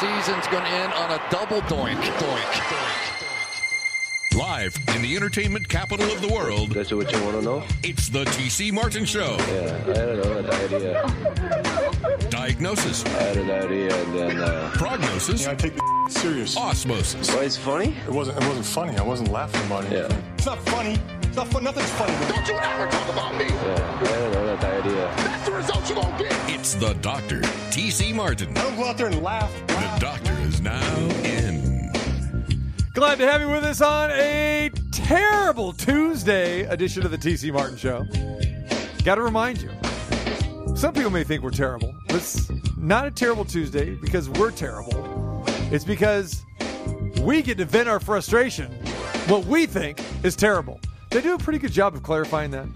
[0.00, 1.96] season's going to end on a double doink.
[1.96, 2.38] Doink.
[2.38, 3.14] Doink.
[4.38, 7.64] Live in the entertainment capital of the world, That's what you want to know?
[7.82, 9.36] it's the TC Martin Show.
[9.48, 12.30] Yeah, I don't know, an idea.
[12.30, 16.56] Diagnosis, I had an idea, and then, uh, prognosis, I take the serious.
[16.56, 17.34] osmosis.
[17.34, 17.96] why it's funny?
[18.06, 18.36] It wasn't.
[18.40, 18.96] It wasn't funny.
[18.96, 19.92] I wasn't laughing about it.
[19.92, 20.20] Yeah.
[20.36, 20.98] It's not funny.
[21.22, 21.64] It's not fun.
[21.64, 22.12] Nothing's funny.
[22.28, 23.46] Don't you ever talk about me.
[23.46, 25.12] Yeah, I don't know, that idea.
[25.16, 26.32] That's the result you're going get.
[26.48, 27.40] It's the Doctor,
[27.72, 28.56] TC Martin.
[28.56, 29.52] I don't go out there and laugh.
[29.98, 30.22] The laugh.
[30.24, 31.92] Doctor is now in.
[32.94, 37.76] Glad to have you with us on a terrible Tuesday edition of the TC Martin
[37.76, 38.04] Show.
[39.04, 39.70] Got to remind you,
[40.76, 41.94] some people may think we're terrible.
[42.06, 45.44] but It's not a terrible Tuesday because we're terrible.
[45.70, 46.44] It's because
[47.22, 48.70] we get to vent our frustration,
[49.28, 50.80] what we think is terrible.
[51.10, 52.66] They do a pretty good job of clarifying that.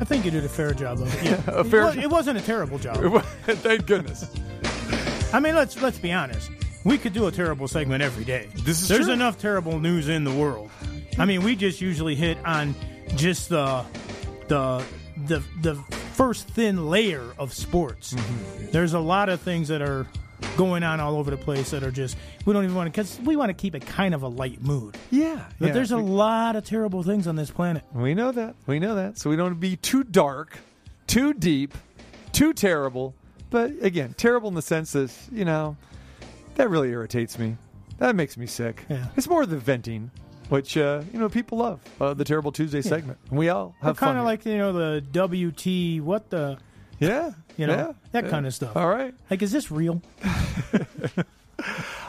[0.00, 1.24] I think you did a fair job of it.
[1.24, 1.40] Yeah.
[1.48, 2.04] A fair it, was, job.
[2.04, 3.22] it wasn't a terrible job.
[3.44, 4.28] Thank goodness.
[5.32, 6.50] I mean, let's let's be honest.
[6.84, 8.48] We could do a terrible segment every day.
[8.54, 9.14] This is There's true.
[9.14, 10.70] enough terrible news in the world.
[11.18, 12.74] I mean, we just usually hit on
[13.16, 13.84] just the
[14.48, 14.84] the
[15.26, 15.74] the the
[16.14, 18.12] first thin layer of sports.
[18.12, 18.70] Mm-hmm.
[18.70, 20.06] There's a lot of things that are
[20.56, 23.18] going on all over the place that are just we don't even want to because
[23.20, 24.96] we want to keep it kind of a light mood.
[25.10, 25.46] Yeah.
[25.58, 25.72] But yeah.
[25.72, 27.82] there's a we, lot of terrible things on this planet.
[27.92, 28.54] we know that.
[28.66, 29.18] We know that.
[29.18, 30.58] So we don't be too dark,
[31.06, 31.74] too deep,
[32.32, 33.14] too terrible.
[33.50, 35.76] But again, terrible in the sense that, you know,
[36.54, 37.56] that really irritates me.
[37.98, 38.84] That makes me sick.
[38.88, 39.06] Yeah.
[39.16, 40.10] It's more the venting,
[40.48, 41.80] which, uh, you know, people love.
[42.00, 43.18] Uh, the Terrible Tuesday segment.
[43.30, 43.96] And we all have.
[43.96, 46.58] Kind of like you know the WT what the
[46.98, 47.32] yeah.
[47.56, 48.30] you know yeah, that yeah.
[48.30, 48.76] kind of stuff.
[48.76, 49.14] All right.
[49.30, 50.02] Like, is this real?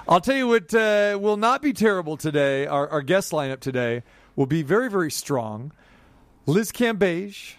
[0.07, 2.67] I'll tell you what uh, will not be terrible today.
[2.67, 4.03] Our, our guest lineup today
[4.35, 5.71] will be very, very strong.
[6.45, 7.55] Liz Cambage,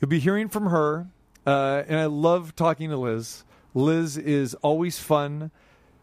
[0.00, 1.06] you'll be hearing from her.
[1.46, 3.44] Uh, and I love talking to Liz.
[3.74, 5.50] Liz is always fun.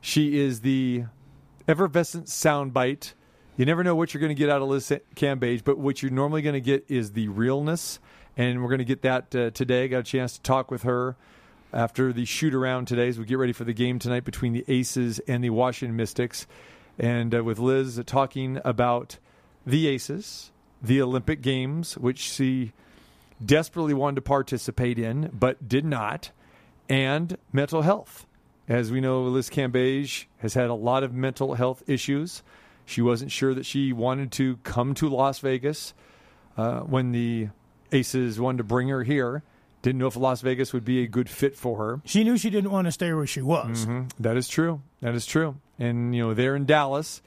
[0.01, 1.05] She is the
[1.67, 3.13] effervescent soundbite.
[3.55, 6.11] You never know what you're going to get out of Liz Cambage, but what you're
[6.11, 7.99] normally going to get is the realness.
[8.35, 9.87] And we're going to get that uh, today.
[9.87, 11.15] Got a chance to talk with her
[11.71, 14.65] after the shoot around today as we get ready for the game tonight between the
[14.67, 16.47] Aces and the Washington Mystics.
[16.97, 19.17] And uh, with Liz talking about
[19.65, 20.51] the Aces,
[20.81, 22.71] the Olympic Games, which she
[23.43, 26.31] desperately wanted to participate in but did not,
[26.89, 28.25] and mental health.
[28.67, 32.43] As we know, Liz Cambage has had a lot of mental health issues.
[32.85, 35.93] She wasn't sure that she wanted to come to Las Vegas
[36.57, 37.49] uh, when the
[37.91, 39.43] Aces wanted to bring her here.
[39.81, 42.01] Didn't know if Las Vegas would be a good fit for her.
[42.05, 43.87] She knew she didn't want to stay where she was.
[44.19, 44.81] That is true.
[45.01, 45.57] That is true.
[45.79, 47.21] And you know, there in Dallas,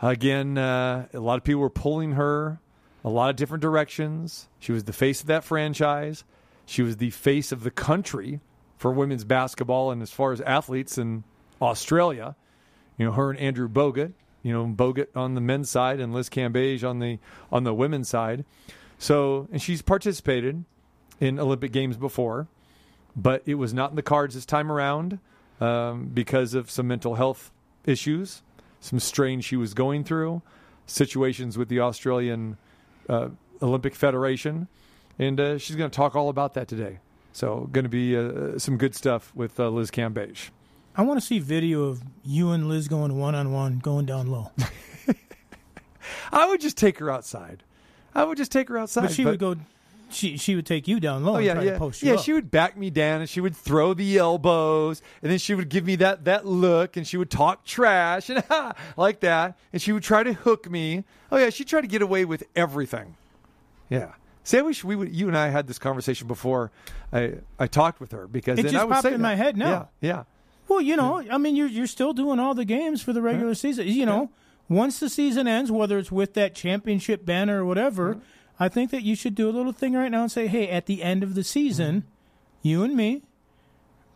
[0.00, 2.58] again, uh, a lot of people were pulling her
[3.04, 4.48] a lot of different directions.
[4.58, 6.24] She was the face of that franchise.
[6.64, 8.40] She was the face of the country
[8.80, 11.22] for women's basketball, and as far as athletes in
[11.62, 12.34] Australia,
[12.98, 14.14] you know, her and Andrew Bogut.
[14.42, 17.18] You know, Bogut on the men's side and Liz Cambage on the
[17.52, 18.46] on the women's side.
[18.98, 20.64] So, and she's participated
[21.20, 22.48] in Olympic Games before
[23.16, 25.18] but it was not in the cards this time around
[25.60, 27.50] um, because of some mental health
[27.84, 28.42] issues,
[28.80, 30.42] some strain she was going through,
[30.86, 32.56] situations with the Australian
[33.08, 33.28] uh,
[33.62, 34.68] Olympic Federation,
[35.18, 36.98] and uh, she's going to talk all about that today.
[37.32, 40.50] So, going to be uh, some good stuff with uh, Liz Cambage.
[40.96, 44.30] I want to see video of you and Liz going one on one, going down
[44.30, 44.50] low.
[46.32, 47.62] I would just take her outside.
[48.14, 49.02] I would just take her outside.
[49.02, 49.56] But she would go.
[50.12, 52.14] She she would take you down low Oh and yeah, yeah, to post you yeah.
[52.16, 52.24] up.
[52.24, 55.68] She would back me down, and she would throw the elbows, and then she would
[55.68, 58.42] give me that that look, and she would talk trash and
[58.96, 61.04] like that, and she would try to hook me.
[61.30, 63.16] Oh yeah, she tried to get away with everything.
[63.88, 64.14] Yeah.
[64.50, 65.14] See, I wish we would.
[65.14, 66.72] You and I had this conversation before.
[67.12, 69.36] I I talked with her because It then just I would popped say in my
[69.36, 69.90] head now.
[70.00, 70.22] Yeah, yeah.
[70.66, 73.54] Well, you know, I mean, you're you're still doing all the games for the regular
[73.54, 73.86] season.
[73.86, 74.32] You know,
[74.68, 78.18] once the season ends, whether it's with that championship banner or whatever,
[78.58, 80.86] I think that you should do a little thing right now and say, hey, at
[80.86, 82.02] the end of the season,
[82.60, 83.22] you and me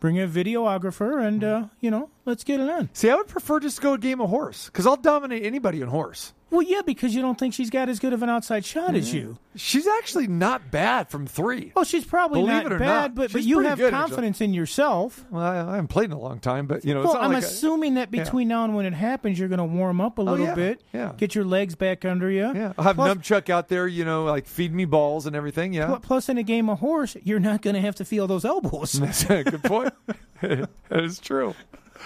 [0.00, 2.90] bring a videographer and uh, you know, let's get it on.
[2.92, 5.80] See, I would prefer just to go a game of horse because I'll dominate anybody
[5.80, 6.32] in horse.
[6.54, 9.12] Well, yeah, because you don't think she's got as good of an outside shot as
[9.12, 9.38] you.
[9.56, 11.72] She's actually not bad from three.
[11.74, 15.24] Well, she's probably Believe not bad, not, but, but you have confidence in yourself.
[15.30, 17.24] Well, I, I haven't played in a long time, but you know, it's Well, not
[17.24, 20.00] I'm like a- assuming that between now and when it happens, you're going to warm
[20.00, 21.12] up a little yeah, bit, yeah.
[21.16, 22.52] get your legs back under you.
[22.54, 25.72] Yeah, I'll have Plus- Numchuck out there, you know, like feed me balls and everything.
[25.72, 28.28] Yeah, Pl- Plus, in a game of horse, you're not going to have to feel
[28.28, 28.92] those elbows.
[29.00, 29.92] that's a good point.
[30.40, 31.54] that is true.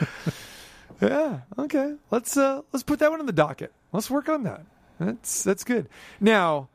[1.03, 1.41] yeah.
[1.59, 1.95] Okay.
[2.11, 3.73] Let's uh let's put that one on the docket.
[3.93, 4.65] Let's work on that.
[4.99, 5.89] That's that's good.
[6.21, 6.69] Now,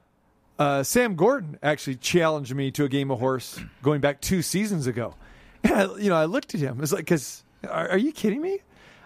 [0.57, 4.88] uh, Sam Gordon actually challenged me to a game of horse going back two seasons
[4.88, 5.15] ago.
[5.65, 6.83] And I, you know, I looked at him.
[6.83, 8.60] It's like, because are, are you kidding me?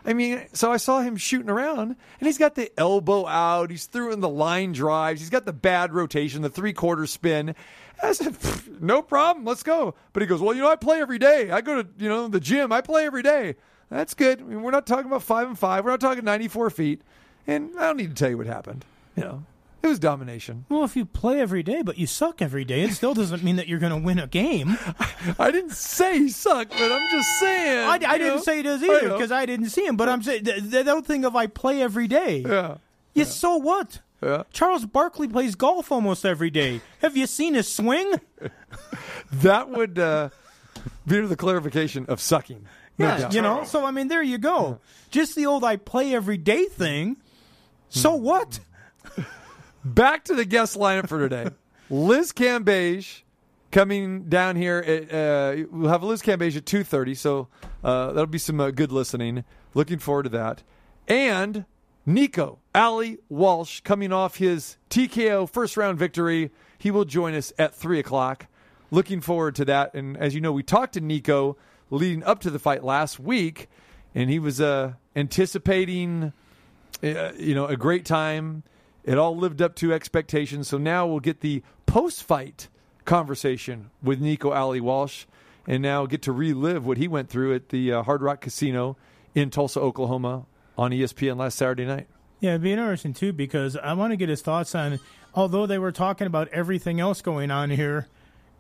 [0.08, 1.96] I mean, so I saw him shooting around, and
[2.26, 3.70] he's got the elbow out.
[3.70, 5.20] He's throwing the line drives.
[5.20, 7.54] He's got the bad rotation, the three quarter spin.
[8.04, 8.36] I said,
[8.82, 9.94] no problem, let's go.
[10.14, 11.52] But he goes, well, you know, I play every day.
[11.52, 12.72] I go to you know the gym.
[12.72, 13.56] I play every day.
[13.90, 14.40] That's good.
[14.42, 15.86] I mean, we're not talking about five and five.
[15.86, 17.02] We're not talking ninety four feet.
[17.48, 18.84] And I don't need to tell you what happened.
[19.16, 19.44] You know,
[19.82, 20.66] it was domination.
[20.70, 23.56] Well, if you play every day, but you suck every day, it still doesn't mean
[23.56, 24.78] that you're going to win a game.
[25.40, 27.88] I didn't say he sucked, but I'm just saying.
[27.88, 28.42] I, I didn't know?
[28.42, 29.96] say it is I either because I didn't see him.
[29.98, 32.40] But I'm saying the, the thing of I play every day.
[32.48, 32.78] Yeah.
[33.14, 34.02] Yeah, so what?
[34.22, 34.44] Yeah.
[34.52, 36.82] Charles Barkley plays golf almost every day.
[37.02, 38.20] Have you seen his swing?
[39.32, 40.30] That would uh,
[41.06, 42.66] be the clarification of sucking.
[42.98, 43.34] No Yeah, doubt.
[43.34, 43.64] you know.
[43.66, 44.80] So I mean, there you go.
[45.12, 47.18] Just the old "I play every day" thing.
[47.90, 48.60] So what?
[49.84, 51.50] Back to the guest lineup for today.
[51.90, 53.22] Liz Cambage
[53.72, 54.80] coming down here.
[54.80, 57.48] At, uh, we'll have Liz Cambage at two thirty, so
[57.84, 59.46] uh, that'll be some uh, good listening.
[59.74, 60.64] Looking forward to that.
[61.08, 61.66] And
[62.06, 66.52] Nico Ali Walsh coming off his TKO first round victory.
[66.78, 68.48] He will join us at three o'clock.
[68.92, 69.94] Looking forward to that.
[69.94, 71.58] And as you know, we talked to Nico
[71.90, 73.70] leading up to the fight last week,
[74.14, 76.34] and he was uh, anticipating
[77.02, 78.64] you know, a great time.
[79.04, 80.68] It all lived up to expectations.
[80.68, 82.68] So now we'll get the post fight
[83.06, 85.26] conversation with Nico Ali Walsh
[85.66, 88.98] and now get to relive what he went through at the uh, Hard Rock Casino
[89.34, 90.46] in Tulsa, Oklahoma
[90.78, 92.08] on ESPN last Saturday night.
[92.40, 95.00] Yeah, it'd be interesting too because I want to get his thoughts on.
[95.34, 98.08] Although they were talking about everything else going on here,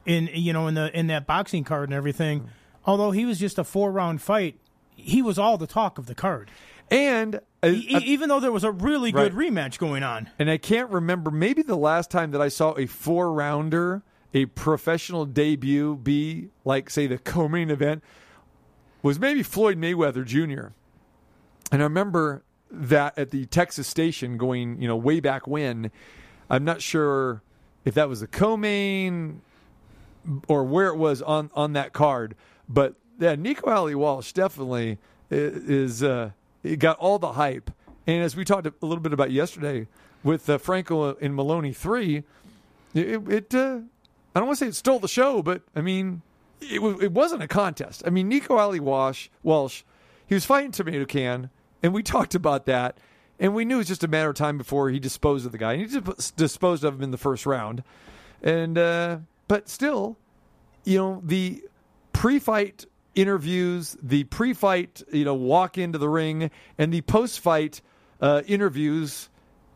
[0.07, 2.49] in you know in the in that boxing card and everything.
[2.85, 4.57] Although he was just a four round fight,
[4.95, 6.49] he was all the talk of the card.
[6.89, 9.51] And uh, E- e- even though there was a really good Right.
[9.51, 10.29] rematch going on.
[10.39, 14.03] and I can't remember maybe the last time that I saw a four rounder,
[14.33, 18.03] a professional debut be like say the co-main event
[19.01, 20.67] was maybe Floyd Mayweather Jr.
[21.71, 25.91] And I remember that at the Texas station going, you know, way back when.
[26.49, 27.41] I'm not sure
[27.85, 29.41] if that was the co-main
[30.47, 32.35] or where it was on on that card,
[32.67, 34.97] but yeah, Nico Ali Walsh definitely
[35.31, 36.31] is uh,
[36.63, 37.71] it got all the hype.
[38.05, 39.87] And as we talked a little bit about yesterday
[40.23, 42.23] with uh, Franco and Moloney three,
[42.93, 43.79] it, it uh,
[44.35, 46.21] I don't want to say it stole the show, but I mean
[46.61, 48.03] it, wa- it wasn't a contest.
[48.05, 49.29] I mean Nico Ali Walsh
[50.27, 51.49] he was fighting Tomato Can,
[51.81, 52.97] and we talked about that.
[53.39, 55.59] And we knew it was just a matter of time before he disposed of the
[55.59, 55.73] guy.
[55.73, 57.83] And he dis- disposed of him in the first round.
[58.41, 60.17] And uh, but still,
[60.83, 61.63] you know, the
[62.13, 62.85] pre-fight
[63.17, 67.81] interviews, the pre-fight, you know, walk into the ring, and the post-fight
[68.21, 69.29] uh, interviews,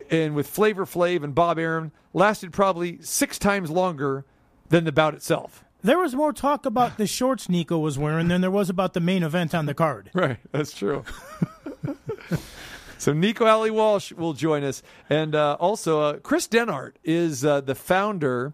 [0.10, 4.26] and with Flavor Flav and Bob Arum lasted probably six times longer
[4.70, 5.64] than the bout itself.
[5.84, 9.00] There was more talk about the shorts Nico was wearing than there was about the
[9.00, 10.12] main event on the card.
[10.22, 11.04] Right, that's true.
[13.00, 17.62] so Nico Ali Walsh will join us, and uh, also uh, Chris Denhart is uh,
[17.62, 18.54] the founder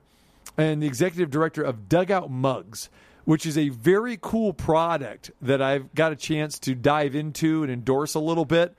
[0.58, 2.90] and the executive director of Dugout Mugs,
[3.28, 7.70] which is a very cool product that I've got a chance to dive into and
[7.70, 8.74] endorse a little bit.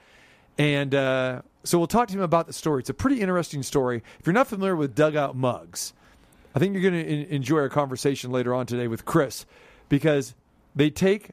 [0.57, 2.81] And uh, so we'll talk to him about the story.
[2.81, 4.03] It's a pretty interesting story.
[4.19, 5.93] If you're not familiar with Dugout Mugs,
[6.55, 9.45] I think you're going to enjoy our conversation later on today with Chris
[9.91, 10.35] because
[10.75, 11.33] they take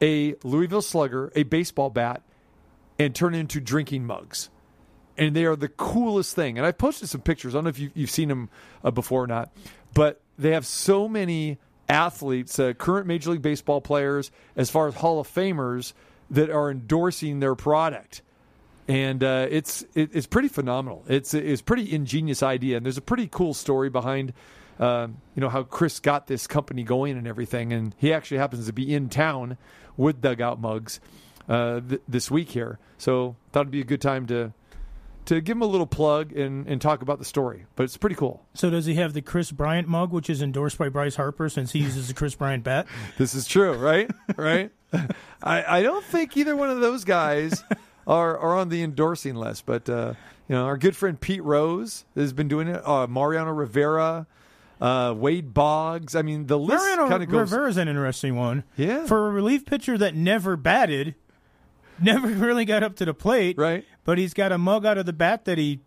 [0.00, 2.22] a Louisville Slugger, a baseball bat,
[2.98, 4.50] and turn into drinking mugs.
[5.16, 6.58] And they are the coolest thing.
[6.58, 7.54] And I've posted some pictures.
[7.54, 8.50] I don't know if you, you've seen them
[8.82, 9.52] uh, before or not,
[9.94, 11.58] but they have so many
[11.92, 15.92] athletes, uh, current Major League Baseball players, as far as Hall of Famers,
[16.30, 18.22] that are endorsing their product.
[18.88, 21.04] And uh, it's it, it's pretty phenomenal.
[21.06, 24.32] It's it's pretty ingenious idea, and there's a pretty cool story behind
[24.80, 27.72] um, you know how Chris got this company going and everything.
[27.72, 29.56] And he actually happens to be in town
[29.96, 30.98] with Dugout Mugs
[31.48, 34.52] uh, th- this week here, so thought it'd be a good time to
[35.26, 37.66] to give him a little plug and, and talk about the story.
[37.76, 38.44] But it's pretty cool.
[38.54, 41.72] So does he have the Kris Bryant mug, which is endorsed by Bryce Harper since
[41.72, 42.86] he uses the Kris Bryant bat?
[43.18, 44.10] This is true, right?
[44.36, 44.70] right?
[45.42, 47.62] I, I don't think either one of those guys
[48.06, 50.14] are, are on the endorsing list, but uh,
[50.48, 52.86] you know, our good friend Pete Rose has been doing it.
[52.86, 54.26] Uh, Mariano Rivera,
[54.80, 56.14] uh, Wade Boggs.
[56.16, 57.52] I mean, the list kind of goes.
[57.52, 58.64] Rivera's an interesting one.
[58.76, 59.06] Yeah.
[59.06, 61.14] For a relief pitcher that never batted,
[62.00, 63.56] never really got up to the plate.
[63.56, 63.84] Right.
[64.04, 65.80] But he's got a mug out of the bat that he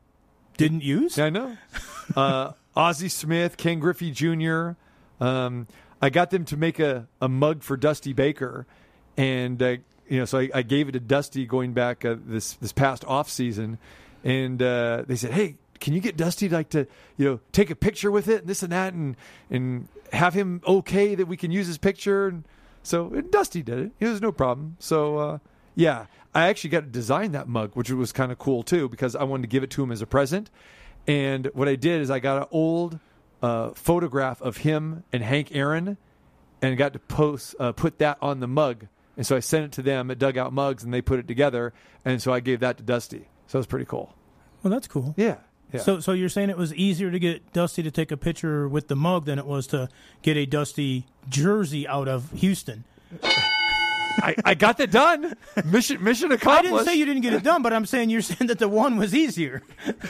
[0.57, 1.19] didn't use.
[1.19, 1.57] I know.
[2.15, 4.74] Uh, Ozzie Smith, Ken Griffey Jr.
[5.19, 5.65] Um,
[6.03, 8.67] I got them to make a, a mug for Dusty Baker,
[9.17, 12.53] and uh, you know, so I, I gave it to Dusty going back uh, this
[12.53, 13.79] this past off season,
[14.24, 16.86] and uh, they said, "Hey, can you get Dusty like to
[17.17, 19.15] you know take a picture with it and this and that and
[19.50, 22.43] and have him okay that we can use his picture?" And
[22.84, 23.91] so and Dusty did it.
[24.00, 24.77] It was no problem.
[24.79, 25.38] So uh,
[25.75, 29.15] Yeah, I actually got to design that mug, which was kind of cool too, because
[29.15, 30.50] I wanted to give it to him as a present.
[31.08, 33.00] And what I did is I got an old
[33.41, 35.98] uh, photograph of him and Hank Aaron,
[36.62, 38.88] and got to post uh, put that on the mug.
[39.17, 41.74] And so I sent it to them at Dugout Mugs, and they put it together.
[42.03, 43.27] And so I gave that to Dusty.
[43.48, 44.13] So it was pretty cool.
[44.63, 45.13] Well, that's cool.
[45.15, 45.38] Yeah.
[45.72, 45.82] yeah.
[45.82, 48.88] So, so you're saying it was easier to get Dusty to take a picture with
[48.88, 49.89] the mug than it was to
[50.22, 52.84] get a Dusty jersey out of Houston.
[54.22, 55.34] I, I got that done.
[55.65, 56.60] Mission mission accomplished.
[56.74, 58.67] I didn't say you didn't get it done, but I'm saying you're saying that the
[58.69, 59.62] one was easier.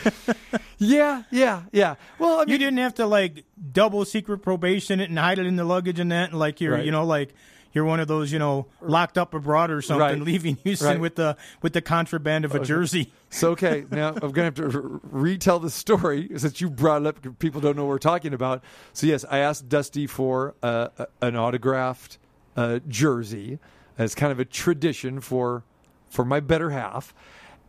[0.78, 1.96] Yeah, yeah, yeah.
[2.20, 5.46] Well, I mean, You didn't have to like double secret probation it and hide it
[5.46, 6.84] in the luggage and that, and like you're, Right.
[6.86, 7.34] you know, like
[7.72, 10.22] you're one of those, you know, locked up abroad or something, Right.
[10.22, 11.00] leaving Houston Right.
[11.00, 13.14] with the with the contraband of a jersey.
[13.30, 17.02] So okay, now I'm going to have to r- retell the story since you brought
[17.04, 17.40] it up.
[17.40, 18.62] People don't know what we're talking about.
[18.92, 20.90] So yes, I asked Dusty for uh,
[21.22, 22.18] an autographed
[22.58, 23.60] uh, jersey
[23.98, 25.64] as kind of a tradition for
[26.10, 27.14] for my better half,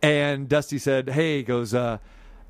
[0.03, 1.99] and Dusty said, "Hey," he goes, uh,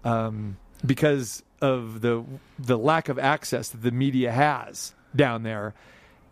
[0.04, 2.24] um, because of the
[2.58, 5.74] the lack of access that the media has down there,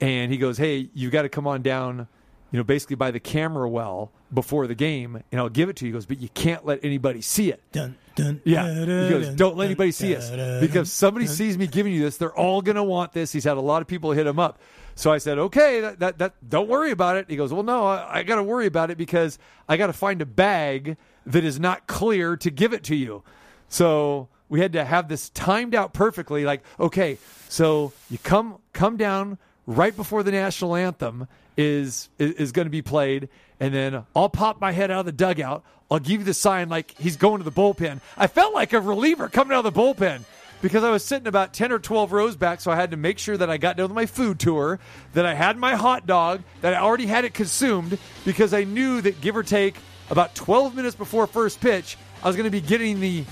[0.01, 2.09] and he goes, "Hey, you've got to come on down."
[2.51, 5.87] You know, basically by the camera well before the game, and I'll give it to
[5.87, 5.91] you.
[5.91, 7.61] He goes, but you can't let anybody see it.
[7.73, 8.73] Dun, dun, Yeah.
[8.73, 10.31] He goes, don't let anybody see us.
[10.61, 13.33] Because somebody sees me giving you this, they're all going to want this.
[13.33, 14.61] He's had a lot of people hit him up.
[14.95, 17.27] So I said, okay, that, that, that don't worry about it.
[17.29, 19.93] He goes, well, no, I, I got to worry about it because I got to
[19.93, 20.97] find a bag
[21.27, 23.23] that is not clear to give it to you.
[23.69, 26.45] So we had to have this timed out perfectly.
[26.45, 32.53] Like, okay, so you come come down right before the national anthem is is, is
[32.53, 35.65] going to be played, and then I'll pop my head out of the dugout.
[35.91, 38.01] I'll give you the sign like he's going to the bullpen.
[38.17, 40.23] I felt like a reliever coming out of the bullpen
[40.65, 43.19] because I was sitting about 10 or 12 rows back, so I had to make
[43.19, 44.81] sure that I got done with my food tour,
[45.13, 49.03] that I had my hot dog, that I already had it consumed, because I knew
[49.03, 49.77] that give or take
[50.09, 53.27] about 12 minutes before first pitch, I was going to be getting the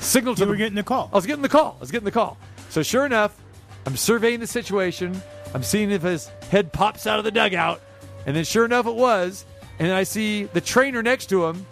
[0.00, 1.10] signal to You the getting the call.
[1.12, 1.76] I was getting the call.
[1.78, 2.36] I was getting the call.
[2.70, 3.40] So sure enough,
[3.86, 5.22] I'm surveying the situation.
[5.54, 7.82] I'm seeing if his head pops out of the dugout,
[8.26, 9.44] and then sure enough, it was.
[9.78, 11.66] And then I see the trainer next to him,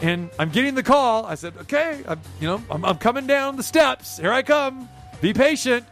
[0.00, 1.24] and I'm getting the call.
[1.26, 4.18] I said, "Okay, I'm, you know, I'm, I'm coming down the steps.
[4.18, 4.88] Here I come.
[5.20, 5.84] Be patient."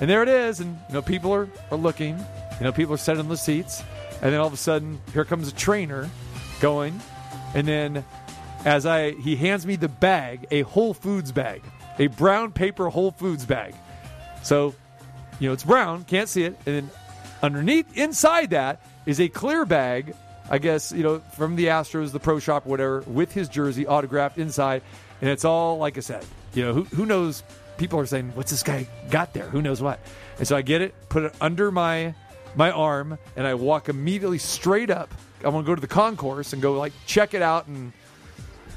[0.00, 0.60] And there it is.
[0.60, 2.18] And you know, people are, are looking.
[2.58, 3.82] You know, people are sitting in the seats,
[4.22, 6.08] and then all of a sudden, here comes a trainer
[6.60, 7.00] going,
[7.54, 8.04] and then
[8.64, 11.62] as I he hands me the bag, a Whole Foods bag,
[11.98, 13.74] a brown paper Whole Foods bag.
[14.42, 14.74] So,
[15.38, 16.90] you know, it's brown, can't see it, and then
[17.42, 20.14] underneath inside that is a clear bag,
[20.50, 24.36] I guess, you know, from the Astros, the pro shop, whatever, with his jersey autographed
[24.36, 24.82] inside,
[25.20, 27.42] and it's all like I said, you know, who who knows
[27.78, 29.46] people are saying, What's this guy got there?
[29.46, 30.00] Who knows what?
[30.38, 32.14] And so I get it, put it under my
[32.56, 35.12] my arm, and I walk immediately straight up.
[35.44, 37.92] I want to go to the concourse and go like check it out and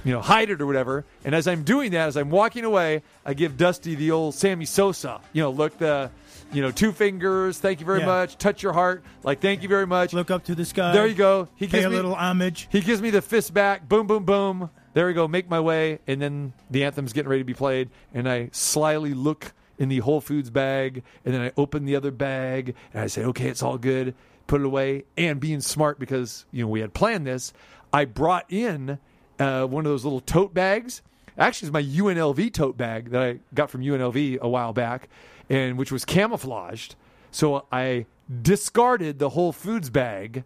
[0.03, 1.05] you know, hide it or whatever.
[1.23, 4.65] And as I'm doing that, as I'm walking away, I give Dusty the old Sammy
[4.65, 6.11] Sosa, you know, look the,
[6.53, 8.05] you know, two fingers, thank you very Yeah.
[8.05, 10.13] much, touch your heart, like thank you very much.
[10.13, 10.93] Look up to the sky.
[10.93, 11.47] There you go.
[11.55, 12.67] He Pay gives a me little homage.
[12.71, 14.69] he gives me the fist back, boom, boom, boom.
[14.93, 15.27] There we go.
[15.27, 19.13] Make my way, and then the anthem's getting ready to be played, and I slyly
[19.15, 23.07] look in the Whole Foods bag, and then I open the other bag, and I
[23.07, 24.13] say, "Okay, it's all good."
[24.45, 27.53] Put it away, and being smart because you know we had planned this,
[27.91, 28.99] I brought in
[29.39, 31.01] uh, one of those little tote bags.
[31.39, 35.09] Actually, it's my UNLV tote bag that I got from UNLV a while back,
[35.49, 36.95] and which was camouflaged.
[37.31, 38.05] So I
[38.41, 40.43] discarded the Whole Foods bag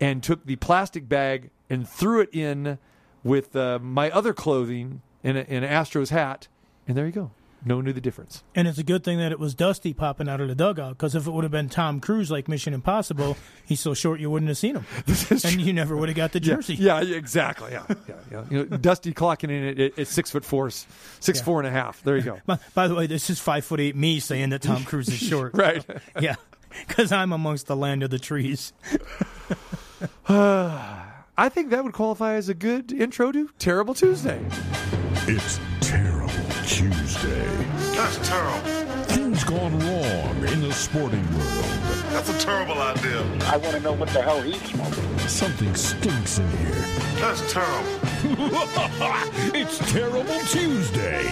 [0.00, 2.78] and took the plastic bag and threw it in
[3.24, 6.48] with uh, my other clothing in, a, in an Astros hat,
[6.86, 7.30] and there you go.
[7.64, 8.44] No one knew the difference.
[8.54, 11.14] And it's a good thing that it was Dusty popping out of the dugout because
[11.16, 13.36] if it would have been Tom Cruise like Mission Impossible,
[13.66, 14.86] he's so short you wouldn't have seen him,
[15.44, 16.74] and you never would have got the jersey.
[16.76, 17.72] Yeah, yeah, exactly.
[17.72, 18.44] Yeah, yeah, yeah.
[18.50, 21.44] You know, Dusty clocking in at, at, at six foot four, six Yeah.
[21.44, 22.00] four and a half.
[22.02, 22.38] There you go.
[22.46, 25.18] By, by the way, this is five foot eight me saying that Tom Cruise is
[25.18, 25.52] short.
[25.54, 25.84] Right.
[26.20, 26.36] Yeah,
[26.86, 28.72] because I'm amongst the land of the trees.
[30.28, 34.40] I think that would qualify as a good intro to Terrible Tuesday.
[35.26, 36.17] It's Terrible Tuesday.
[37.94, 38.68] That's terrible.
[39.04, 41.64] Things gone wrong in the sporting world.
[42.10, 43.20] That's a terrible idea.
[43.46, 45.18] I want to know what the hell he's smoking.
[45.20, 46.84] Something stinks in here.
[47.16, 47.98] That's terrible.
[49.54, 51.24] it's Terrible Tuesday.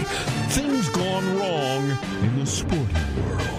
[0.49, 1.91] Things gone wrong
[2.23, 2.95] in the sporting
[3.29, 3.57] world.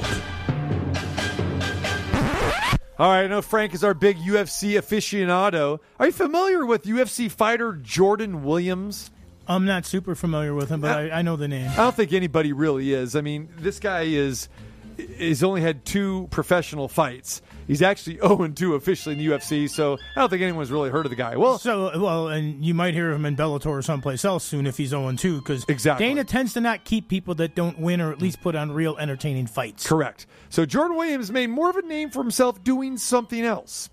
[2.99, 5.79] All right, I know Frank is our big UFC aficionado.
[5.99, 9.11] Are you familiar with UFC fighter Jordan Williams?
[9.47, 11.69] I'm not super familiar with him, but I, I know the name.
[11.71, 13.15] I don't think anybody really is.
[13.15, 14.49] I mean, this guy is
[14.97, 17.41] he's only had two professional fights.
[17.67, 21.05] He's actually 0 2 officially in the UFC, so I don't think anyone's really heard
[21.05, 21.35] of the guy.
[21.35, 24.77] Well, So, well, and you might hear him in Bellator or someplace else soon if
[24.77, 26.07] he's 0 2, because Exactly.
[26.07, 28.97] Dana tends to not keep people that don't win or at least put on real
[28.97, 29.85] entertaining fights.
[29.85, 30.25] Correct.
[30.49, 33.89] So Jordan Williams made more of a name for himself doing something else.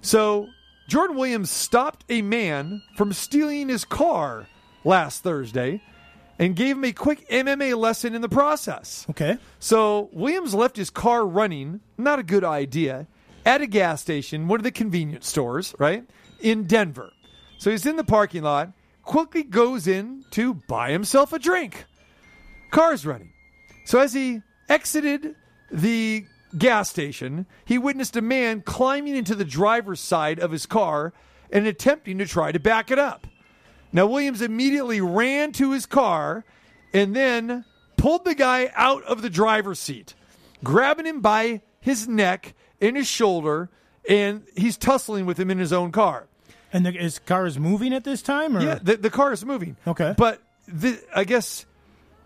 [0.00, 0.48] So
[0.88, 4.48] Jordan Williams stopped a man from stealing his car
[4.84, 5.80] last Thursday
[6.38, 9.06] and gave him a quick MMA lesson in the process.
[9.10, 9.38] Okay.
[9.58, 13.06] So Williams left his car running, not a good idea,
[13.44, 16.04] at a gas station, one of the convenience stores, right,
[16.40, 17.12] in Denver.
[17.58, 18.72] So he's in the parking lot,
[19.02, 21.84] quickly goes in to buy himself a drink.
[22.70, 23.32] Car's running.
[23.84, 25.34] So as he exited
[25.70, 26.24] the
[26.56, 31.12] gas station, he witnessed a man climbing into the driver's side of his car
[31.50, 33.26] and attempting to try to back it up.
[33.92, 36.44] Now, Williams immediately ran to his car
[36.92, 37.64] and then
[37.96, 40.14] pulled the guy out of the driver's seat,
[40.64, 43.70] grabbing him by his neck and his shoulder,
[44.08, 46.26] and he's tussling with him in his own car.
[46.72, 48.56] And the, his car is moving at this time?
[48.56, 48.62] Or?
[48.62, 49.76] Yeah, the, the car is moving.
[49.86, 50.14] Okay.
[50.16, 51.66] but the, I guess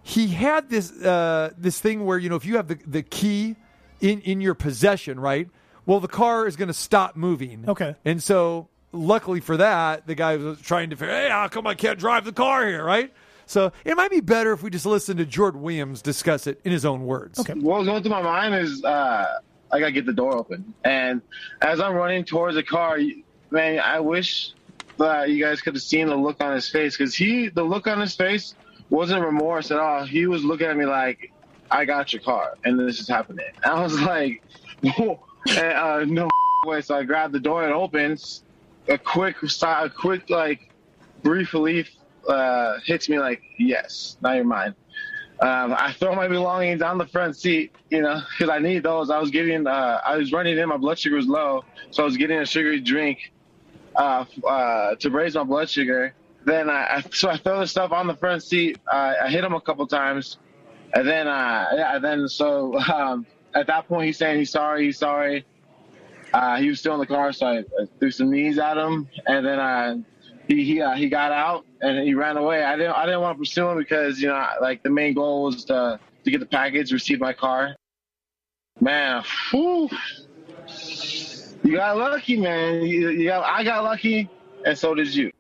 [0.03, 3.57] he had this uh, this thing where you know if you have the, the key
[4.01, 5.49] in in your possession, right?
[5.85, 7.65] Well, the car is going to stop moving.
[7.69, 7.97] Okay.
[8.05, 11.75] and so luckily for that, the guy was trying to figure, hey, how come I
[11.75, 13.13] can't drive the car here, right?
[13.47, 16.73] So it might be better if we just listen to Jordan Williams discuss it in
[16.73, 17.39] his own words.
[17.39, 17.55] Okay.
[17.55, 19.39] what was going through my mind is uh,
[19.71, 21.23] I gotta get the door open, and
[21.63, 22.99] as I'm running towards the car,
[23.51, 24.53] man, I wish
[24.99, 27.87] that you guys could have seen the look on his face because he, the look
[27.87, 28.55] on his face
[28.91, 30.05] wasn't remorse at all.
[30.05, 31.33] He was looking at me like,
[31.71, 34.43] "I got your car, and this is happening." I was like,
[34.83, 35.23] Whoa.
[35.49, 36.29] And, uh, "No
[36.67, 38.43] way!" So I grabbed the door and it opens.
[38.89, 40.71] A quick, a quick like
[41.23, 41.91] brief relief
[42.29, 44.75] uh, hits me like, "Yes, now you're mine."
[45.41, 49.11] Um, I throw my belongings on the front seat, you know, because I need those.
[49.11, 52.07] I was getting, uh, I was running in, my blood sugar was low, so I
[52.07, 53.33] was getting a sugary drink
[53.97, 56.15] uh, uh, to raise my blood sugar.
[56.47, 58.79] Then I, I, so I throw the stuff on the front seat.
[58.91, 60.39] I hit him a couple times,
[60.95, 64.99] and then, uh, yeah, then so um, at that point he's saying he's sorry, he's
[64.99, 65.45] sorry.
[66.33, 69.09] Uh, he was still in the car, so I, I threw some knees at him,
[69.27, 69.97] and then uh,
[70.49, 72.65] he he uh, he got out and he ran away.
[72.65, 75.45] I didn't I didn't want to pursue him because you know like the main goal
[75.45, 77.77] was to to get the package, receive my car.
[78.81, 79.89] Man, whew.
[81.63, 82.83] you got lucky, man.
[82.83, 84.29] You, you got I got lucky,
[84.65, 85.33] and so did you.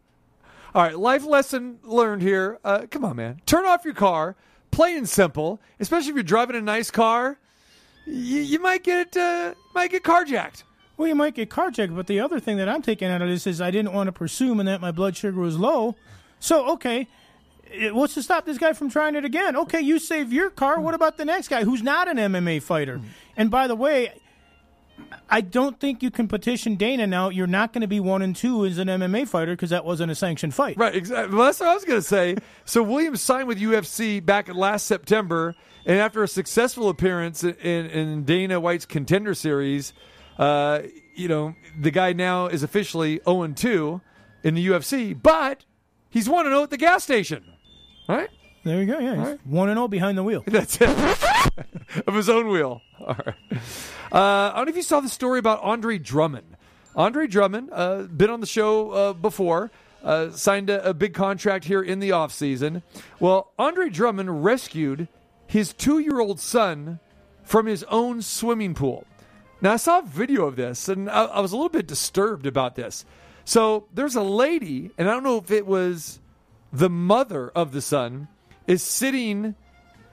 [0.75, 2.59] All right, life lesson learned here.
[2.64, 3.40] Uh, come on, man.
[3.46, 4.37] Turn off your car.
[4.70, 5.61] Plain and simple.
[5.81, 7.38] Especially if you're driving a nice car,
[8.05, 10.64] you, you might get uh, might get carjacked.
[10.96, 13.46] Well, you might get carjacked, but the other thing that I'm taking out of this
[13.46, 15.94] is I didn't want to him and that my blood sugar was low.
[16.40, 17.06] So, okay,
[17.70, 19.56] it- what's to stop this guy from trying it again?
[19.56, 20.80] Okay, you save your car.
[20.80, 23.00] What about the next guy who's not an MMA fighter?
[23.37, 24.12] And by the way,
[25.28, 27.28] I don't think you can petition Dana now.
[27.28, 30.11] You're not going to be one and two as an MMA fighter because that wasn't
[30.11, 30.78] a sanctioned fight.
[30.78, 31.37] Right, exactly.
[31.37, 32.37] Well, that's what I was going to say.
[32.64, 35.54] So Williams signed with UFC back last September,
[35.85, 37.54] and after a successful appearance in,
[37.87, 39.92] in Dana White's Contender Series,
[40.38, 40.83] uh,
[41.14, 44.01] you know the guy now is officially 0 2
[44.42, 45.64] in the UFC, but
[46.11, 47.44] he's 1 0 at the gas station.
[48.09, 48.31] Right?
[48.66, 48.99] There you go.
[48.99, 50.42] Yeah, he's one and zero behind the wheel.
[50.46, 50.88] That's it.
[52.09, 52.83] of his own wheel.
[52.99, 53.37] All right.
[54.11, 56.57] Uh, I don't know if you saw the story about Andre Drummond.
[56.96, 59.70] Andre Drummond, uh, been on the show uh, before,
[60.03, 62.83] uh, signed a, a big contract here in the offseason.
[63.20, 65.07] Well, Andre Drummond rescued
[65.46, 66.99] his two year old son
[67.44, 69.07] from his own swimming pool.
[69.61, 72.47] Now, I saw a video of this, and I, I was a little bit disturbed
[72.47, 73.05] about this.
[73.45, 76.21] So, there's a lady, and I don't know if it was
[76.73, 78.29] the mother of the son,
[78.66, 79.55] is sitting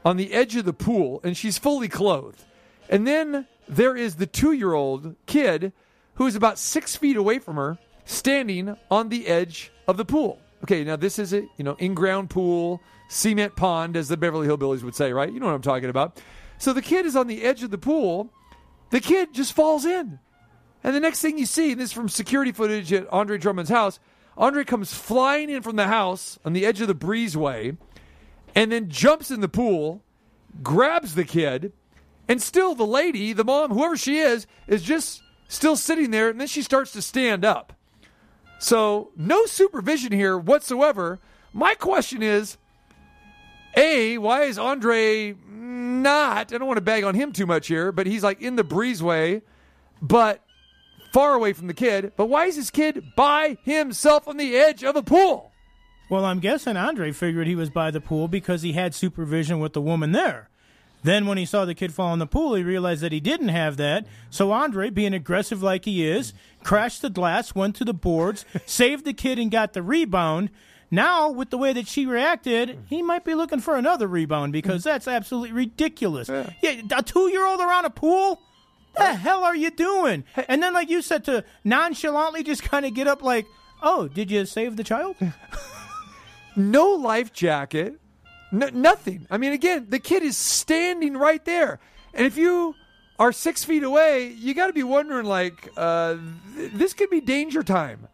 [0.06, 2.44] on the edge of the pool and she's fully clothed.
[2.90, 5.72] And then there is the two year old kid
[6.16, 10.40] who is about six feet away from her standing on the edge of the pool.
[10.64, 14.48] Okay, now this is a you know in ground pool, cement pond, as the Beverly
[14.48, 15.32] Hillbillies would say, right?
[15.32, 16.22] You know what I'm talking about.
[16.58, 18.30] So the kid is on the edge of the pool.
[18.94, 20.20] The kid just falls in.
[20.84, 24.00] And the next thing you see, this is from security footage at Andre Drummond's house,
[24.38, 27.76] Andre comes flying in from the house on the edge of the breezeway
[28.54, 30.04] and then jumps in the pool,
[30.62, 31.74] grabs the kid,
[32.28, 36.40] and still the lady, the mom, whoever she is, is just still sitting there, and
[36.40, 37.74] then she starts to stand up.
[38.60, 41.20] So, no supervision here whatsoever.
[41.52, 42.58] My question is
[43.76, 47.92] A, why is Andre not, I don't want to bag on him too much here,
[47.92, 49.42] but he's like in the breezeway,
[50.02, 50.42] but
[51.12, 52.14] far away from the kid.
[52.16, 55.52] But why is this kid by himself on the edge of a pool?
[56.10, 59.74] Well, I'm guessing Andre figured he was by the pool because he had supervision with
[59.74, 60.50] the woman there.
[61.04, 63.50] Then, when he saw the kid fall in the pool, he realized that he didn't
[63.50, 64.08] have that.
[64.30, 66.34] So, Andre, being aggressive like he is,
[66.64, 70.50] crashed the glass, went to the boards, saved the kid, and got the rebound.
[70.94, 74.84] Now, with the way that she reacted, he might be looking for another rebound because
[74.84, 76.30] that's absolutely ridiculous.
[76.30, 78.40] Yeah, a two year old around a pool?
[78.94, 80.24] What the hell are you doing?
[80.48, 83.48] And then, like you said, to nonchalantly just kind of get up, like,
[83.82, 85.16] oh, did you save the child?
[86.56, 88.00] no life jacket,
[88.52, 89.26] no, nothing.
[89.32, 91.80] I mean, again, the kid is standing right there,
[92.14, 92.76] and if you
[93.18, 96.18] are six feet away, you got to be wondering, like, uh,
[96.56, 98.10] th- this could be danger time.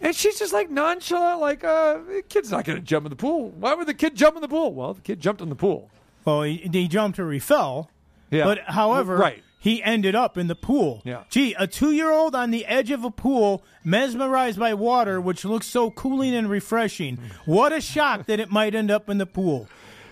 [0.00, 3.16] And she's just like nonchalant, like, uh, the kid's not going to jump in the
[3.16, 3.50] pool.
[3.50, 4.72] Why would the kid jump in the pool?
[4.74, 5.90] Well, the kid jumped in the pool.
[6.24, 7.90] Well, he, he jumped or he fell.
[8.30, 8.44] Yeah.
[8.44, 9.42] But however, Right.
[9.58, 11.00] he ended up in the pool.
[11.04, 11.22] Yeah.
[11.30, 15.44] Gee, a two year old on the edge of a pool, mesmerized by water, which
[15.44, 17.18] looks so cooling and refreshing.
[17.46, 19.68] What a shock that it might end up in the pool.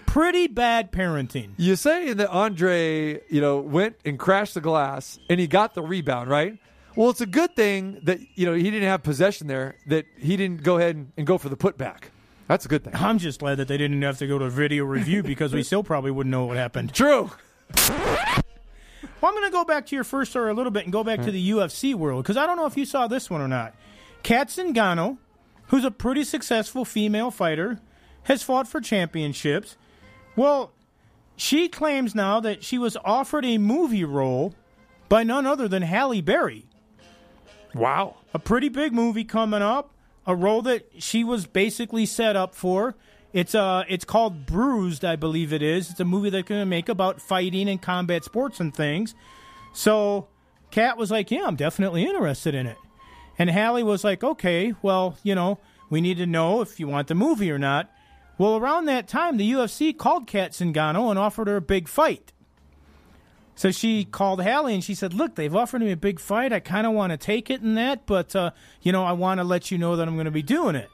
[0.07, 1.51] Pretty bad parenting.
[1.57, 5.83] You say that Andre, you know, went and crashed the glass and he got the
[5.83, 6.57] rebound, right?
[6.97, 10.37] Well, it's a good thing that, you know, he didn't have possession there, that he
[10.37, 12.05] didn't go ahead and, and go for the putback.
[12.47, 12.95] That's a good thing.
[12.95, 15.63] I'm just glad that they didn't have to go to a video review because we
[15.63, 16.95] still probably wouldn't know what happened.
[16.95, 17.31] True.
[19.25, 21.03] Well, I'm going to go back to your first story a little bit and go
[21.03, 23.49] back to the UFC world because I don't know if you saw this one or
[23.49, 23.75] not.
[24.23, 25.17] Kat Zingano,
[25.69, 27.81] who's a pretty successful female fighter,
[28.25, 29.77] has fought for championships.
[30.37, 30.73] Well,
[31.37, 34.55] she claims now that she was offered a movie role
[35.09, 36.67] by none other than Halle Berry.
[37.75, 38.17] Wow.
[38.33, 39.95] A pretty big movie coming up,
[40.27, 42.95] a role that she was basically set up for.
[43.33, 45.91] It's uh it's called Bruised, I believe it is.
[45.91, 49.15] It's a movie they're to make about fighting and combat sports and things.
[49.73, 50.29] So
[50.71, 52.79] Kat was like, "Yeah, I'm definitely interested in it."
[53.37, 55.59] And Halle was like, "Okay, well, you know,
[55.91, 57.91] we need to know if you want the movie or not."
[58.39, 62.33] Well, around that time, the UFC called Kat Zingano and offered her a big fight.
[63.57, 66.53] So she called Halle and she said, "Look, they've offered me a big fight.
[66.53, 68.51] I kind of want to take it and that, but uh,
[68.83, 70.91] you know, I want to let you know that I'm going to be doing it."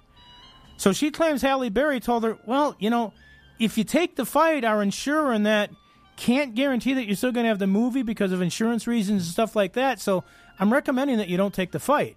[0.76, 3.12] So she claims Halle Berry told her, "Well, you know,
[3.58, 5.70] if you take the fight, our insurer and that
[6.16, 9.32] can't guarantee that you're still going to have the movie because of insurance reasons and
[9.32, 10.00] stuff like that.
[10.00, 10.24] So
[10.58, 12.16] I'm recommending that you don't take the fight."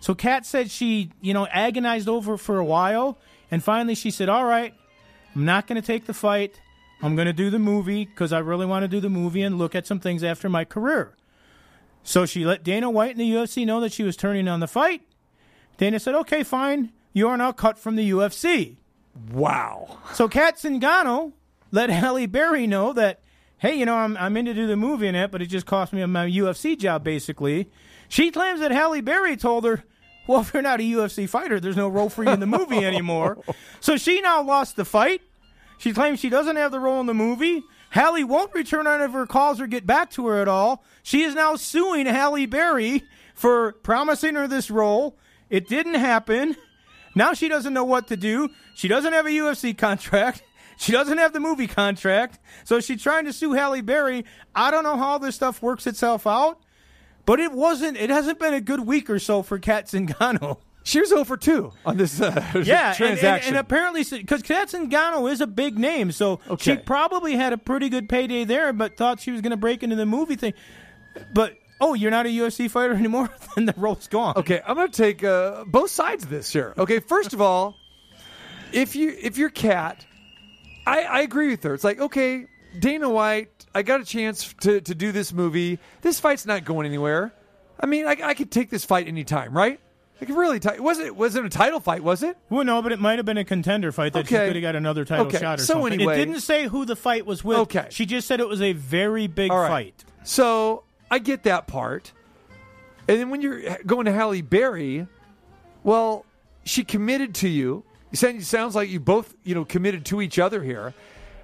[0.00, 3.18] So Kat said she, you know, agonized over for a while,
[3.50, 4.74] and finally she said, "All right,
[5.34, 6.60] I'm not going to take the fight.
[7.02, 9.58] I'm going to do the movie because I really want to do the movie and
[9.58, 11.16] look at some things after my career."
[12.02, 14.66] So she let Dana White and the UFC know that she was turning on the
[14.68, 15.02] fight.
[15.76, 16.92] Dana said, "Okay, fine.
[17.12, 18.76] You are now cut from the UFC."
[19.32, 19.98] Wow.
[20.12, 21.32] So Kat Zingano
[21.70, 23.20] let Halle Berry know that,
[23.58, 25.66] hey, you know, I'm, I'm in to do the movie in it, but it just
[25.66, 27.70] cost me my UFC job, basically.
[28.08, 29.84] She claims that Halle Berry told her,
[30.26, 32.84] well, if you're not a UFC fighter, there's no role for you in the movie
[32.84, 33.38] anymore.
[33.80, 35.22] So she now lost the fight.
[35.78, 37.62] She claims she doesn't have the role in the movie.
[37.90, 40.84] Halle won't return any of her calls or get back to her at all.
[41.02, 45.16] She is now suing Halle Berry for promising her this role.
[45.48, 46.56] It didn't happen.
[47.14, 48.50] Now she doesn't know what to do.
[48.74, 50.42] She doesn't have a UFC contract.
[50.80, 52.38] She doesn't have the movie contract.
[52.62, 54.24] So she's trying to sue Halle Berry.
[54.54, 56.60] I don't know how this stuff works itself out,
[57.26, 60.58] but it wasn't, it hasn't been a good week or so for Kat Zingano.
[60.88, 62.30] She was over 2 on this uh,
[62.64, 67.36] Yeah, and, and, and apparently, because Kat Zingano is a big name, so she probably
[67.36, 70.06] had a pretty good payday there, but thought she was going to break into the
[70.06, 70.54] movie thing.
[71.34, 73.28] But oh, you're not a UFC fighter anymore?
[73.54, 74.38] then the role's gone.
[74.38, 76.72] Okay, I'm going to take uh, both sides of this here.
[76.78, 77.76] Okay, first of all,
[78.72, 80.06] if you if you're Kat,
[80.86, 81.74] I, I agree with her.
[81.74, 82.46] It's like okay,
[82.78, 85.80] Dana White, I got a chance to to do this movie.
[86.00, 87.34] This fight's not going anywhere.
[87.78, 89.80] I mean, I, I could take this fight anytime, right?
[90.18, 90.58] Could really.
[90.58, 92.02] T- was it wasn't a title fight?
[92.02, 92.36] Was it?
[92.50, 94.74] Well, no, but it might have been a contender fight that she could have got
[94.74, 95.92] another title Okay, shot or so something.
[95.92, 97.58] anyway- it didn't say who the fight was with.
[97.58, 97.86] Okay.
[97.90, 99.68] She just said it was a very big All right.
[99.68, 100.04] fight.
[100.24, 102.12] So I get that part.
[103.06, 105.06] And then when you're going to Halle Berry,
[105.84, 106.26] well,
[106.64, 107.84] she committed to you.
[108.10, 110.94] You said it sounds like you both, you know, committed to each other here.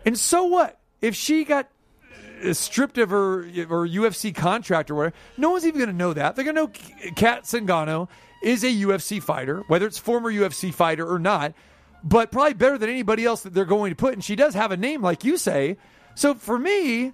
[0.05, 0.79] And so what?
[1.01, 1.69] If she got
[2.45, 6.13] uh, stripped of her her UFC contract or whatever, no one's even going to know
[6.13, 6.37] that.
[6.37, 8.09] They're going to know Kat Zingano
[8.45, 11.55] is a UFC fighter, whether it's former UFC fighter or not,
[12.03, 14.13] but probably better than anybody else that they're going to put.
[14.13, 15.79] And she does have a name, like you say.
[16.15, 17.13] So for me,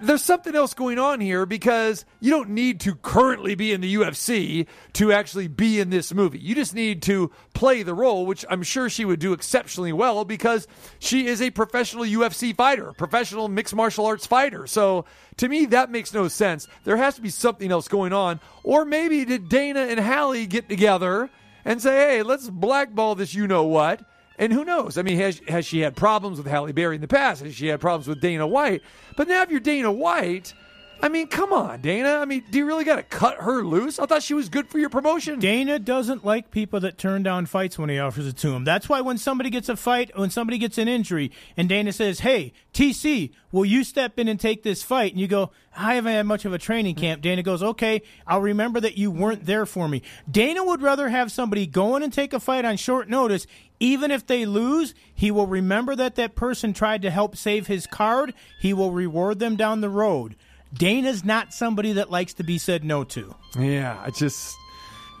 [0.00, 3.94] there's something else going on here because you don't need to currently be in the
[3.94, 6.38] UFC to actually be in this movie.
[6.38, 10.24] You just need to play the role, which I'm sure she would do exceptionally well
[10.24, 10.66] because
[10.98, 14.66] she is a professional UFC fighter, professional mixed martial arts fighter.
[14.66, 15.04] So
[15.36, 16.68] to me, that makes no sense.
[16.84, 18.40] There has to be something else going on.
[18.62, 21.30] Or maybe did Dana and Halle get together
[21.64, 24.02] and say, hey, let's blackball this you know what?
[24.40, 24.96] And who knows?
[24.96, 27.42] I mean, has has she had problems with Halle Berry in the past?
[27.44, 28.82] Has she had problems with Dana White?
[29.14, 30.54] But now if you're Dana White,
[31.02, 32.18] I mean, come on, Dana.
[32.20, 33.98] I mean, do you really got to cut her loose?
[33.98, 35.38] I thought she was good for your promotion.
[35.38, 38.64] Dana doesn't like people that turn down fights when he offers it to him.
[38.64, 42.20] That's why when somebody gets a fight, when somebody gets an injury, and Dana says,
[42.20, 46.12] "Hey, TC, will you step in and take this fight?" and you go, "I haven't
[46.12, 49.64] had much of a training camp." Dana goes, "Okay, I'll remember that you weren't there
[49.64, 53.08] for me." Dana would rather have somebody go in and take a fight on short
[53.08, 53.46] notice.
[53.82, 57.86] Even if they lose, he will remember that that person tried to help save his
[57.86, 58.34] card.
[58.60, 60.36] He will reward them down the road.
[60.72, 63.34] Dana's not somebody that likes to be said no to.
[63.58, 64.56] Yeah, I just,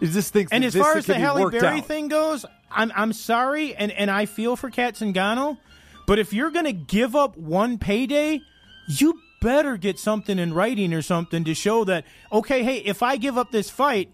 [0.00, 0.48] I just think.
[0.52, 1.86] And as far as the Halle Berry out.
[1.86, 5.58] thing goes, I'm I'm sorry, and, and I feel for Kat Zingano,
[6.06, 8.40] but if you're going to give up one payday,
[8.88, 13.16] you better get something in writing or something to show that okay, hey, if I
[13.16, 14.12] give up this fight,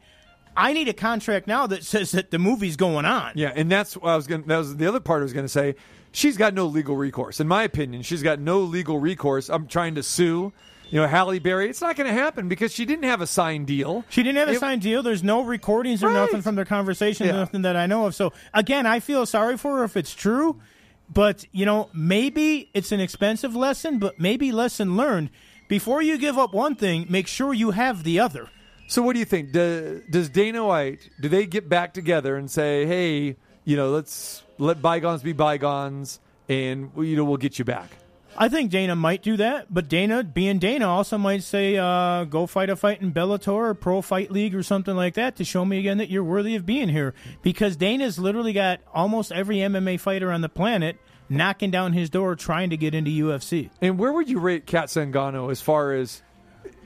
[0.56, 3.32] I need a contract now that says that the movie's going on.
[3.34, 4.44] Yeah, and that's what I was going.
[4.44, 5.74] That was the other part I was going to say.
[6.12, 8.00] She's got no legal recourse, in my opinion.
[8.00, 9.50] She's got no legal recourse.
[9.50, 10.54] I'm trying to sue,
[10.90, 11.68] you know, Halle Berry.
[11.68, 14.04] It's not going to happen because she didn't have a signed deal.
[14.08, 15.02] She didn't have a It- signed deal.
[15.02, 16.14] There's no recordings or Right.
[16.14, 17.36] nothing from their conversations, Yeah.
[17.36, 18.14] nothing that I know of.
[18.14, 20.60] So again, I feel sorry for her if it's true.
[21.12, 25.30] But you know, maybe it's an expensive lesson, but maybe lesson learned.
[25.68, 28.48] Before you give up one thing, make sure you have the other.
[28.88, 29.52] So, what do you think?
[29.52, 34.42] Do, does Dana White do they get back together and say, "Hey, you know, let's
[34.58, 37.90] let bygones be bygones, and you know, we'll get you back"?
[38.38, 42.46] I think Dana might do that, but Dana, being Dana, also might say, uh, "Go
[42.46, 45.64] fight a fight in Bellator or Pro Fight League or something like that to show
[45.64, 49.98] me again that you're worthy of being here." Because Dana's literally got almost every MMA
[49.98, 50.96] fighter on the planet
[51.28, 53.70] knocking down his door trying to get into UFC.
[53.80, 56.22] And where would you rate Kat Zingano as far as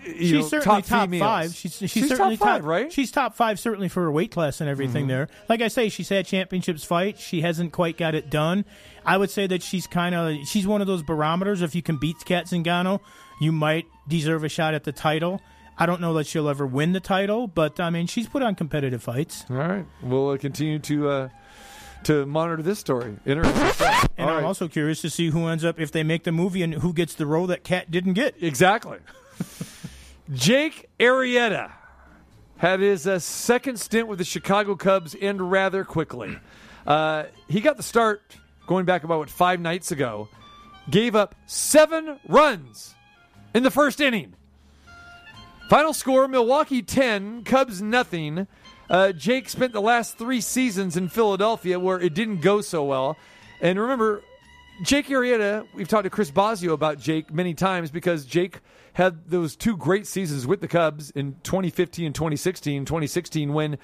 [0.04, 1.54] she's know, certainly top, top, five.
[1.54, 2.92] She's, she's, She's certainly top five, right?
[2.92, 5.06] She's top five certainly for her weight class and everything.
[5.06, 7.18] There, like I say, she's had championships fight.
[7.18, 8.64] She hasn't quite got it done.
[9.04, 11.62] I would say that she's kind of she's one of those barometers.
[11.62, 13.00] If you can beat Kat Zingano,
[13.40, 15.40] you might deserve a shot at the title.
[15.78, 18.54] I don't know that she'll ever win the title, but I mean, she's put on
[18.54, 19.46] competitive fights.
[19.48, 21.28] All right, we'll uh, continue to uh,
[22.04, 23.16] to monitor this story.
[23.24, 23.86] Interesting.
[24.18, 24.44] And All I'm right.
[24.44, 27.14] also curious to see who ends up if they make the movie and who gets
[27.14, 28.34] the role that Kat didn't get.
[28.42, 28.98] Exactly.
[30.32, 31.72] Jake Arrieta
[32.56, 36.38] had his uh, second stint with the Chicago Cubs end rather quickly.
[36.86, 40.28] Uh, he got the start going back about what five nights ago.
[40.88, 42.94] Gave up seven runs
[43.54, 44.34] in the first inning.
[45.68, 48.46] Final score: Milwaukee ten, Cubs nothing.
[48.88, 53.16] Uh, Jake spent the last three seasons in Philadelphia where it didn't go so well.
[53.60, 54.22] And remember,
[54.82, 58.58] Jake Arrieta, we've talked to Chris Bosio about Jake many times because Jake
[58.94, 62.84] had those two great seasons with the Cubs in 2015 and 2016.
[62.84, 63.78] 2016 when,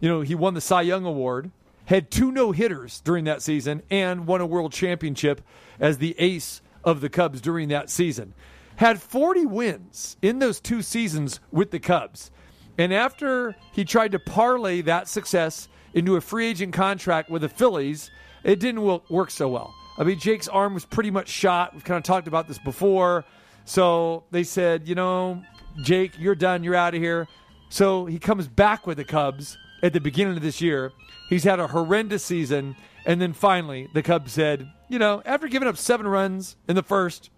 [0.00, 1.50] you know, he won the Cy Young Award,
[1.86, 5.40] had two no-hitters during that season and won a world championship
[5.78, 8.34] as the ace of the Cubs during that season.
[8.76, 12.30] Had 40 wins in those two seasons with the Cubs.
[12.78, 17.48] And after he tried to parlay that success into a free agent contract with the
[17.48, 18.10] Phillies,
[18.42, 19.74] it didn't work so well.
[19.98, 21.74] I mean, Jake's arm was pretty much shot.
[21.74, 23.26] We've kind of talked about this before.
[23.70, 25.44] So they said, you know,
[25.80, 26.64] Jake, you're done.
[26.64, 27.28] You're out of here.
[27.68, 30.90] So he comes back with the Cubs at the beginning of this year.
[31.28, 32.74] He's had a horrendous season.
[33.06, 36.82] And then finally, the Cubs said, you know, after giving up seven runs in the
[36.82, 37.30] first,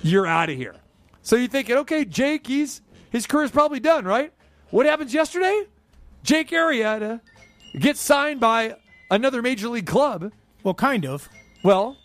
[0.00, 0.76] you're out of here.
[1.22, 4.32] So you're thinking, okay, Jake, he's his career's probably done, right?
[4.70, 5.64] What happens yesterday?
[6.22, 7.20] Jake Arrieta
[7.80, 8.76] gets signed by
[9.10, 10.30] another major league club.
[10.62, 11.28] Well, kind of.
[11.64, 11.96] Well,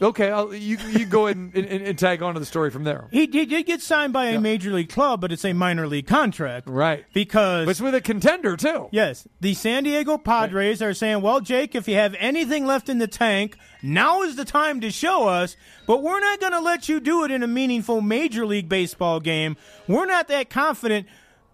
[0.00, 2.84] okay, I'll, you you go ahead and, and, and tag on to the story from
[2.84, 3.08] there.
[3.10, 6.06] He, he did get signed by a major league club, but it's a minor league
[6.06, 6.68] contract.
[6.68, 7.04] Right.
[7.12, 8.88] Because But it's with a contender too.
[8.92, 12.98] Yes, the San Diego Padres are saying, "Well, Jake, if you have anything left in
[12.98, 15.56] the tank, now is the time to show us.
[15.86, 19.20] But we're not going to let you do it in a meaningful Major League Baseball
[19.20, 19.56] game.
[19.86, 21.06] We're not that confident.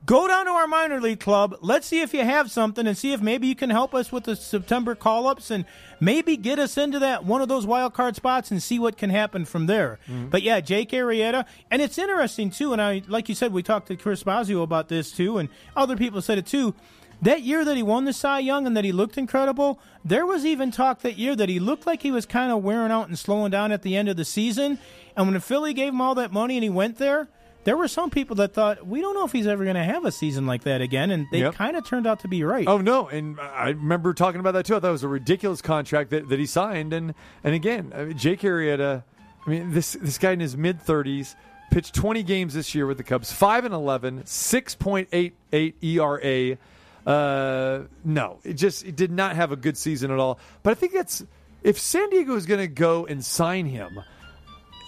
[0.07, 1.57] Go down to our minor league club.
[1.63, 4.25] Let's see if you have something, and see if maybe you can help us with
[4.25, 5.65] the September call-ups, and
[5.99, 9.09] maybe get us into that one of those wild card spots, and see what can
[9.09, 10.29] happen from there." Mm-hmm.
[10.29, 12.73] But yeah, Jake Arrieta, and it's interesting too.
[12.73, 15.97] And I, like you said, we talked to Chris Bosio about this too, and other
[15.97, 16.75] people said it too.
[17.23, 20.45] That year that he won the Cy Young and that he looked incredible, there was
[20.45, 23.19] even talk that year that he looked like he was kind of wearing out and
[23.19, 24.79] slowing down at the end of the season.
[25.17, 27.29] And when the Philly gave him all that money and he went there,
[27.65, 30.05] there were some people that thought, we don't know if he's ever going to have
[30.05, 31.11] a season like that again.
[31.11, 31.55] And they Yep.
[31.55, 32.67] kind of turned out to be right.
[32.69, 34.77] Oh no, and I remember talking about that too.
[34.77, 38.05] I thought it was a ridiculous contract that, that he signed, and and again, I
[38.05, 39.03] mean, Jake Arrieta.
[39.47, 41.37] I mean, this this guy in his mid thirties
[41.71, 46.59] pitched twenty games this year with the Cubs, five and 11, 6.88 ERA.
[47.07, 50.39] Uh, no, it just it did not have a good season at all.
[50.63, 51.25] But I think that's
[51.63, 54.01] if San Diego is going to go and sign him,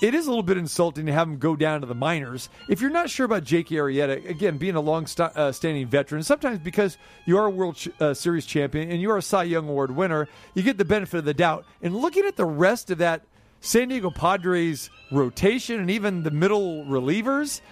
[0.02, 2.48] it is a little bit insulting to have him go down to the minors.
[2.68, 6.22] If you're not sure about Jake Arrieta, again, being a long st- uh, standing veteran,
[6.22, 9.44] sometimes because you are a World ch- uh, Series champion and you are a Cy
[9.44, 11.64] Young Award winner, you get the benefit of the doubt.
[11.82, 13.22] And looking at the rest of that
[13.60, 17.62] San Diego Padres rotation and even the middle relievers,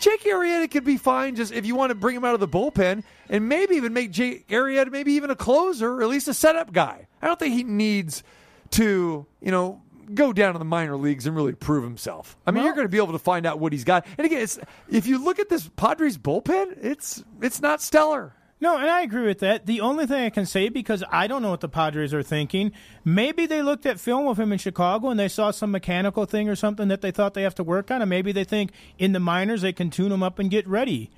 [0.00, 2.48] Jake Arrieta could be fine just if you want to bring him out of the
[2.48, 6.34] bullpen and maybe even make Jake Arrieta maybe even a closer or at least a
[6.34, 7.06] setup guy.
[7.22, 8.22] I don't think he needs
[8.70, 9.82] to, you know,
[10.14, 12.36] go down to the minor leagues and really prove himself.
[12.46, 14.06] I mean, you're going to be able to find out what he's got.
[14.16, 18.32] And again, it's, if you look at this Padres bullpen, it's it's not stellar.
[18.58, 19.66] No, and I agree with that.
[19.66, 22.72] The only thing I can say, because I don't know what the Padres are thinking,
[23.04, 26.48] maybe they looked at film of him in Chicago and they saw some mechanical thing
[26.48, 29.12] or something that they thought they have to work on, and maybe they think in
[29.12, 31.10] the minors they can tune him up and get ready.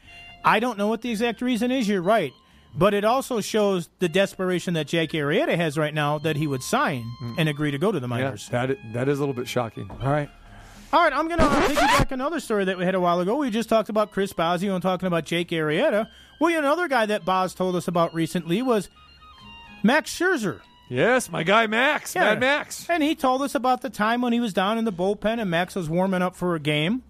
[0.45, 1.89] I don't know what the exact reason is.
[1.89, 2.33] You're right.
[2.75, 6.63] But it also shows the desperation that Jake Arrieta has right now that he would
[6.63, 7.35] sign mm.
[7.39, 8.49] and agree to go to the minors.
[8.53, 9.91] Yeah, that, that is a little bit shocking.
[9.91, 10.31] All right.
[10.91, 13.37] All right, I'm going to piggyback another story that we had a while ago.
[13.37, 16.09] We just talked about Chris Bosio and talking about Jake Arrieta.
[16.41, 18.89] Well, another guy that Boz told us about recently was
[19.83, 20.61] Max Scherzer.
[20.89, 22.31] Yes, my guy Max, Yeah.
[22.31, 22.89] Mad Max.
[22.89, 25.51] And he told us about the time when he was down in the bullpen and
[25.51, 27.03] Max was warming up for a game.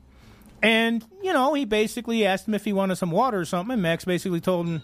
[0.60, 3.74] And, you know, he basically asked him if he wanted some water or something.
[3.74, 4.82] And Max basically told him,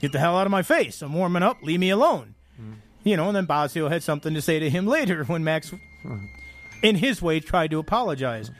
[0.00, 1.02] Get the hell out of my face.
[1.02, 1.62] I'm warming up.
[1.62, 2.34] Leave me alone.
[3.04, 5.72] You know, and then Bosio had something to say to him later when Max,
[6.82, 8.50] in his way, tried to apologize.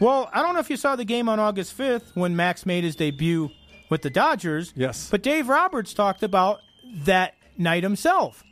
[0.00, 2.84] Well, I don't know if you saw the game on August 5th when Max made
[2.84, 3.50] his debut
[3.88, 4.72] with the Dodgers.
[4.76, 5.08] Yes.
[5.10, 6.60] But Dave Roberts talked about
[7.04, 8.42] that night himself.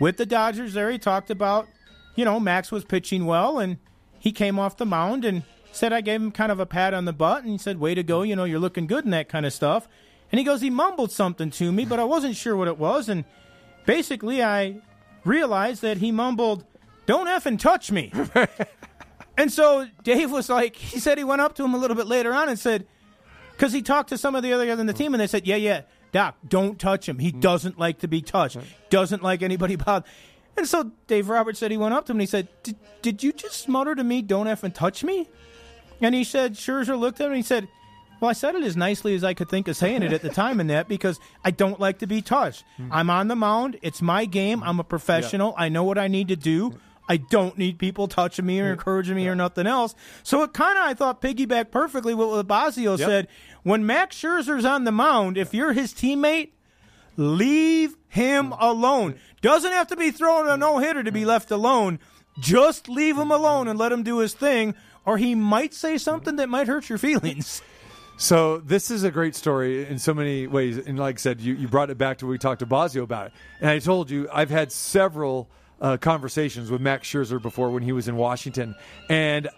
[0.00, 1.68] With the Dodgers there, he talked about,
[2.14, 3.78] you know, Max was pitching well and
[4.18, 7.04] he came off the mound and said I gave him kind of a pat on
[7.04, 9.28] the butt and he said, Way to go, you know, you're looking good and that
[9.28, 9.88] kind of stuff.
[10.30, 13.08] And he goes, he mumbled something to me, but I wasn't sure what it was,
[13.08, 13.24] and
[13.84, 14.76] basically I
[15.24, 16.64] realized that he mumbled,
[17.06, 18.12] Don't effing touch me.
[19.36, 22.06] and so Dave was like, he said he went up to him a little bit
[22.06, 22.86] later on and said,
[23.60, 25.46] because he talked to some of the other guys on the team, and they said,
[25.46, 27.18] "Yeah, yeah, Doc, don't touch him.
[27.18, 28.56] He doesn't like to be touched.
[28.88, 30.06] Doesn't like anybody bother."
[30.56, 33.22] And so Dave Roberts said he went up to him and he said, "Did, did
[33.22, 35.28] you just mutter to me, don't effing touch me?"
[36.00, 37.68] And he said, Scherzer looked at him and he said,
[38.20, 40.28] "Well, I said it as nicely as I could think of saying it at the
[40.44, 42.64] time in that because I don't like to be touched.
[42.78, 42.92] Mm-hmm.
[42.92, 43.78] I'm on the mound.
[43.82, 44.62] It's my game.
[44.62, 44.88] I'm a mm-hmm.
[44.88, 45.54] professional.
[45.56, 46.78] I know what I need to do." Mm-hmm.
[47.10, 49.96] I don't need people touching me or encouraging me or nothing else.
[50.22, 53.26] So it kind of, I thought, piggybacked perfectly what Bosio said.
[53.64, 56.50] When Max Scherzer's on the mound, if you're his teammate,
[57.16, 59.16] leave him alone.
[59.42, 61.98] Doesn't have to be throwing a no hitter to be left alone.
[62.38, 66.36] Just leave him alone and let him do his thing, or he might say something
[66.36, 67.60] that might hurt your feelings.
[68.20, 71.54] So this is a great story in so many ways, and like I said, you,
[71.54, 73.32] you brought it back to we talked to Bosio about it.
[73.62, 75.48] And I told you I've had several
[75.80, 78.74] uh, conversations with Max Scherzer before when he was in Washington,
[79.08, 79.48] and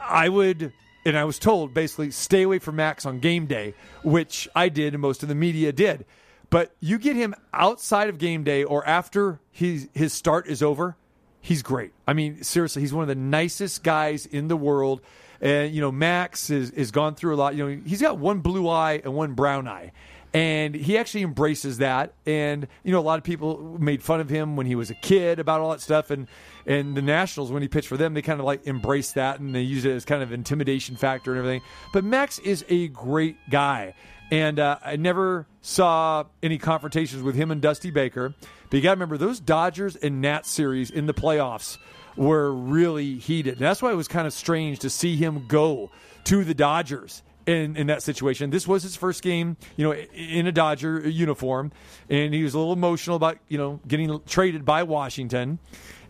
[0.00, 0.72] I would,
[1.04, 4.94] and I was told basically stay away from Max on game day, which I did,
[4.94, 6.06] and most of the media did.
[6.48, 10.96] But you get him outside of game day or after his his start is over,
[11.42, 11.92] he's great.
[12.06, 15.02] I mean, seriously, he's one of the nicest guys in the world.
[15.40, 17.54] And you know, Max is is gone through a lot.
[17.54, 19.92] You know, he's got one blue eye and one brown eye.
[20.34, 22.12] And he actually embraces that.
[22.26, 24.94] And you know, a lot of people made fun of him when he was a
[24.94, 26.10] kid about all that stuff.
[26.10, 26.28] And
[26.66, 29.54] and the Nationals, when he pitched for them, they kind of like embraced that and
[29.54, 31.62] they used it as kind of intimidation factor and everything.
[31.92, 33.94] But Max is a great guy.
[34.30, 38.34] And uh, I never saw any confrontations with him and Dusty Baker.
[38.68, 41.78] But you got to remember, those Dodgers and Nats series in the playoffs
[42.18, 43.54] were really heated.
[43.54, 45.90] And that's why it was kind of strange to see him go
[46.24, 48.50] to the Dodgers in, in that situation.
[48.50, 51.72] This was his first game, you know, in a Dodger uniform.
[52.10, 55.60] And he was a little emotional about, you know, getting traded by Washington.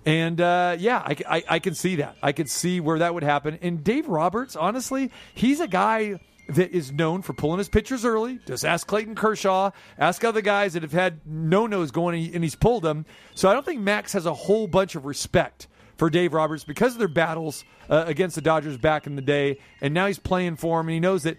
[0.07, 2.17] And uh, yeah, I, I, I can see that.
[2.23, 3.59] I could see where that would happen.
[3.61, 6.19] And Dave Roberts, honestly, he's a guy
[6.49, 8.41] that is known for pulling his pitchers early.
[8.47, 12.45] Just ask Clayton Kershaw, ask other guys that have had no nos going, and, and
[12.45, 13.05] he's pulled them.
[13.35, 15.69] So I don't think Max has a whole bunch of respect
[15.99, 19.59] for Dave Roberts because of their battles uh, against the Dodgers back in the day.
[19.83, 21.37] And now he's playing for him, and he knows that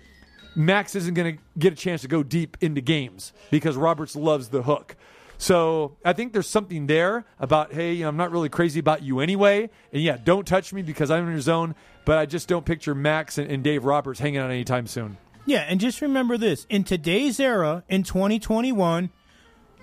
[0.56, 4.50] Max isn't going to get a chance to go deep into games because Roberts loves
[4.50, 4.96] the hook.
[5.38, 9.02] So I think there's something there about, hey, you know, I'm not really crazy about
[9.02, 9.70] you anyway.
[9.94, 11.76] And yeah, don't touch me because I'm in your zone.
[12.04, 15.18] But I just don't picture Max and, and Dave Roberts hanging out anytime soon.
[15.46, 19.10] Yeah, and just remember this in today's era, in 2021,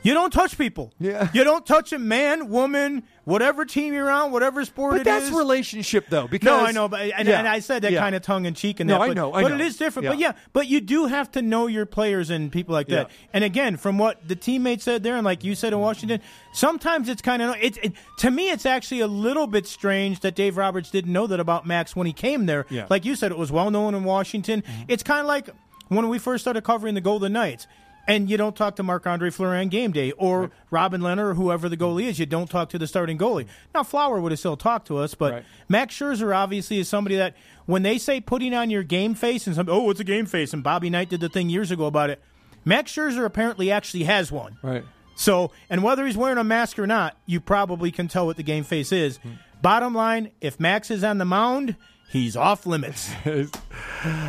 [0.03, 0.93] You don't touch people.
[1.01, 1.29] Yeah.
[1.33, 5.25] You don't touch a man, woman, whatever team you're on, whatever sport But it that's
[5.27, 5.31] is.
[5.33, 6.29] relationship, though.
[6.29, 7.41] Because No, I know, but and, Yeah.
[7.41, 7.99] and I said that Yeah.
[8.01, 9.01] kind of tongue in cheek and No, that.
[9.03, 9.55] I but, know, I but know.
[9.57, 10.05] it is different.
[10.05, 10.11] Yeah.
[10.11, 13.11] But yeah, but you do have to know your players and people like that.
[13.33, 16.21] And again, from what the teammates said there, and like you said in Washington,
[16.53, 17.93] sometimes it's kind of it, it.
[18.19, 21.67] To me, it's actually a little bit strange that Dave Roberts didn't know that about
[21.67, 22.65] Max when he came there.
[22.71, 22.87] Yeah.
[22.89, 24.63] Like you said, it was well known in Washington.
[24.63, 24.83] Mm-hmm.
[24.87, 25.51] It's kind of like
[25.89, 27.67] when we first started covering the Golden Knights.
[28.09, 31.69] And you don't talk to Marc Andre Fleury game day or Robin Lehner or whoever
[31.69, 32.19] the goalie is.
[32.19, 33.47] You don't talk to the starting goalie.
[33.75, 35.45] Now, Flower would have still talked to us, but Right.
[35.69, 37.35] Max Scherzer obviously is somebody that
[37.67, 40.53] when they say putting on your game face and some oh it's a game face
[40.53, 42.21] and Bobby Knight did the thing years ago about it.
[42.65, 44.57] Max Scherzer apparently actually has one.
[44.63, 44.85] Right.
[45.17, 48.43] So and whether he's wearing a mask or not, you probably can tell what the
[48.45, 49.17] game face is.
[49.19, 49.31] Hmm.
[49.63, 51.75] Bottom line, if Max is on the mound,
[52.11, 53.11] he's off limits.
[53.27, 53.51] All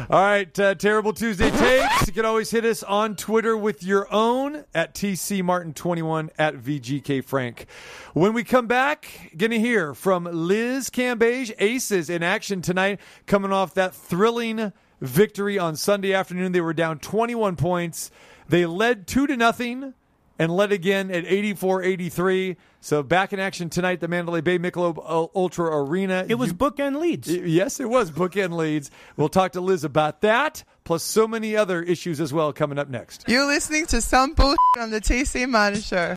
[0.09, 2.07] right, uh, Terrible Tuesday takes.
[2.07, 7.23] You can always hit us on Twitter with your own at TC Martin21 at VGK
[7.23, 7.67] Frank.
[8.13, 13.73] When we come back, to hear from Liz Cambage, Aces in action tonight, coming off
[13.75, 16.51] that thrilling victory on Sunday afternoon.
[16.51, 18.11] They were down 21 points.
[18.49, 19.93] They led 2 to nothing
[20.39, 22.55] and led again at 84-83.
[22.79, 24.97] So back in action tonight, the Mandalay Bay Michelob
[25.35, 26.25] Ultra Arena.
[26.27, 27.27] It was You- bookend leads.
[27.27, 28.91] Yes, it was bookend leads.
[29.15, 32.89] We'll talk to Liz about that, plus so many other issues as well coming up
[32.89, 33.25] next.
[33.27, 36.15] You're listening to some bullshit on the TC Martin.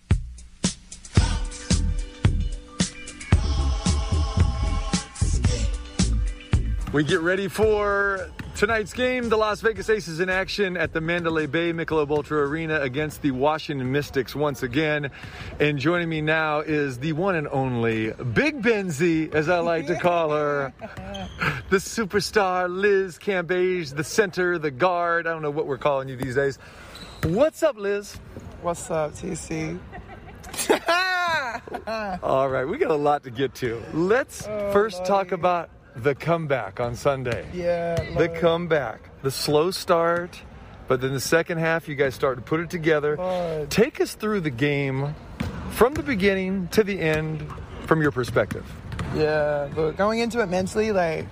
[6.93, 8.29] We get ready for
[8.61, 9.31] tonight's game.
[9.31, 13.31] The Las Vegas Aces in action at the Mandalay Bay Michelob Ultra Arena against the
[13.31, 15.11] Washington Mystics once again.
[15.59, 19.99] And joining me now is the one and only Big Benzie, as I like to
[19.99, 20.75] call her,
[21.71, 25.27] the superstar Liz Cambage, the center, the guard.
[25.27, 26.59] I don't know what we're calling you these days.
[27.23, 28.21] What's up, Liz?
[28.61, 29.79] What's up, TC?
[32.23, 33.83] All right, we got a lot to get to.
[33.95, 37.47] Let's oh, first talk about the comeback on Sunday.
[37.53, 40.41] Yeah, The comeback, the slow start,
[40.89, 43.17] but then the second half, you guys start to put it together.
[43.17, 43.71] Lord.
[43.71, 45.15] Take us through the game
[45.71, 47.47] from the beginning to the end
[47.87, 48.65] from your perspective.
[49.15, 51.27] Yeah, but going into it mentally, like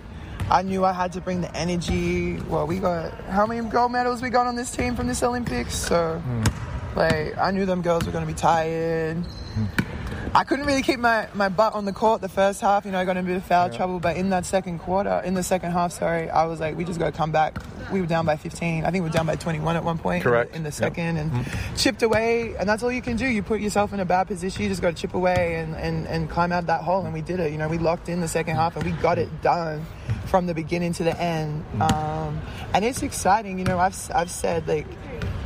[0.51, 2.37] I knew I had to bring the energy.
[2.49, 5.75] Well, we got how many gold medals we got on this team from this Olympics?
[5.75, 6.99] So, hmm.
[6.99, 9.17] like, I knew them girls were gonna be tired.
[9.17, 9.88] Hmm.
[10.35, 12.85] I couldn't really keep my, my butt on the court the first half.
[12.85, 13.99] You know, I got into a bit of foul trouble.
[13.99, 16.99] But in that second quarter, in the second half, sorry, I was like, we just
[16.99, 17.59] got to come back.
[17.91, 18.85] We were down by 15.
[18.85, 20.17] I think we were down by 21 at one point.
[20.17, 20.55] in the- Correct.
[20.57, 20.75] In the, Yep.
[20.75, 21.33] second, and
[21.77, 22.55] chipped away.
[22.59, 23.27] And that's all you can do.
[23.27, 24.63] You put yourself in a bad position.
[24.63, 27.05] You just got to chip away and, and, and climb out that hole.
[27.05, 27.51] And we did it.
[27.51, 29.87] You know, we locked in the second half and we got it done
[30.27, 31.65] from the beginning to the end.
[31.81, 32.41] Um,
[32.75, 33.59] and it's exciting.
[33.59, 34.87] You know, I've, I've said, like,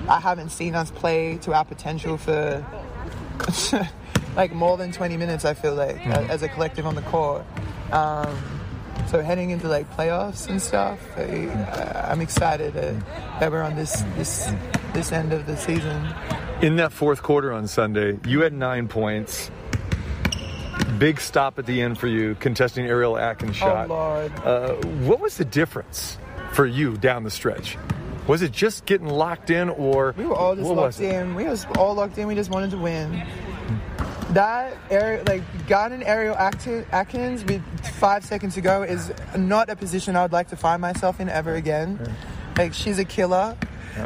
[0.09, 2.65] I haven't seen us play to our potential for
[4.37, 7.45] like more than 20 minutes i feel like a- as a collective on the court.
[7.93, 8.37] Um,
[9.09, 14.51] so heading into like playoffs and stuff I, i'm excited that, we're on this this
[14.95, 16.07] this end of the season.
[16.63, 19.51] In that fourth quarter on Sunday, you had nine points.
[20.99, 23.91] Big stop at the end for you, contesting Ariel Atkins' shot.
[23.91, 24.33] oh lord.
[24.45, 24.75] Uh,
[25.07, 26.19] what was the difference
[26.53, 27.77] for you down the stretch?
[28.29, 31.35] Was it just getting locked in, or we were all just locked in.
[31.35, 32.29] We was all locked in.
[32.29, 33.27] We just wanted to win
[34.35, 37.63] that area like guarding Ariel Atkins with
[37.95, 41.29] five seconds to go is not a position I would like to find myself in
[41.29, 41.99] ever again.
[42.57, 43.57] Like she's a killer.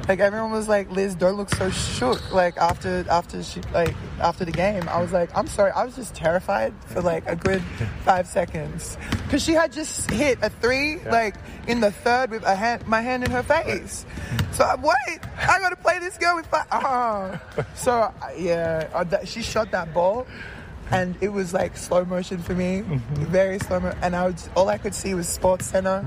[0.08, 2.32] Like everyone was like, Liz, don't look so shook.
[2.32, 5.96] Like after after she like after the game, I was like, I'm sorry, I was
[5.96, 7.62] just terrified for like a good
[8.04, 12.54] five seconds because she had just hit a three like in the third with a
[12.54, 14.04] hand, my hand in her face.
[14.52, 16.66] So I'm wait, I gotta play this girl with five.
[16.72, 17.40] Oh.
[17.74, 20.26] So uh, yeah, uh, she shot that ball.
[20.90, 23.92] And it was like slow motion for me, very slow mo.
[24.02, 26.04] And I was, all I could see was Sports Center,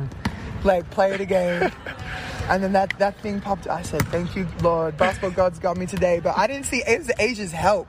[0.64, 1.74] like play it again.
[2.50, 3.68] And then that, that thing popped.
[3.68, 4.98] I said, "Thank you, Lord.
[4.98, 7.88] Basketball gods got me today." But I didn't see it was A'ja's help.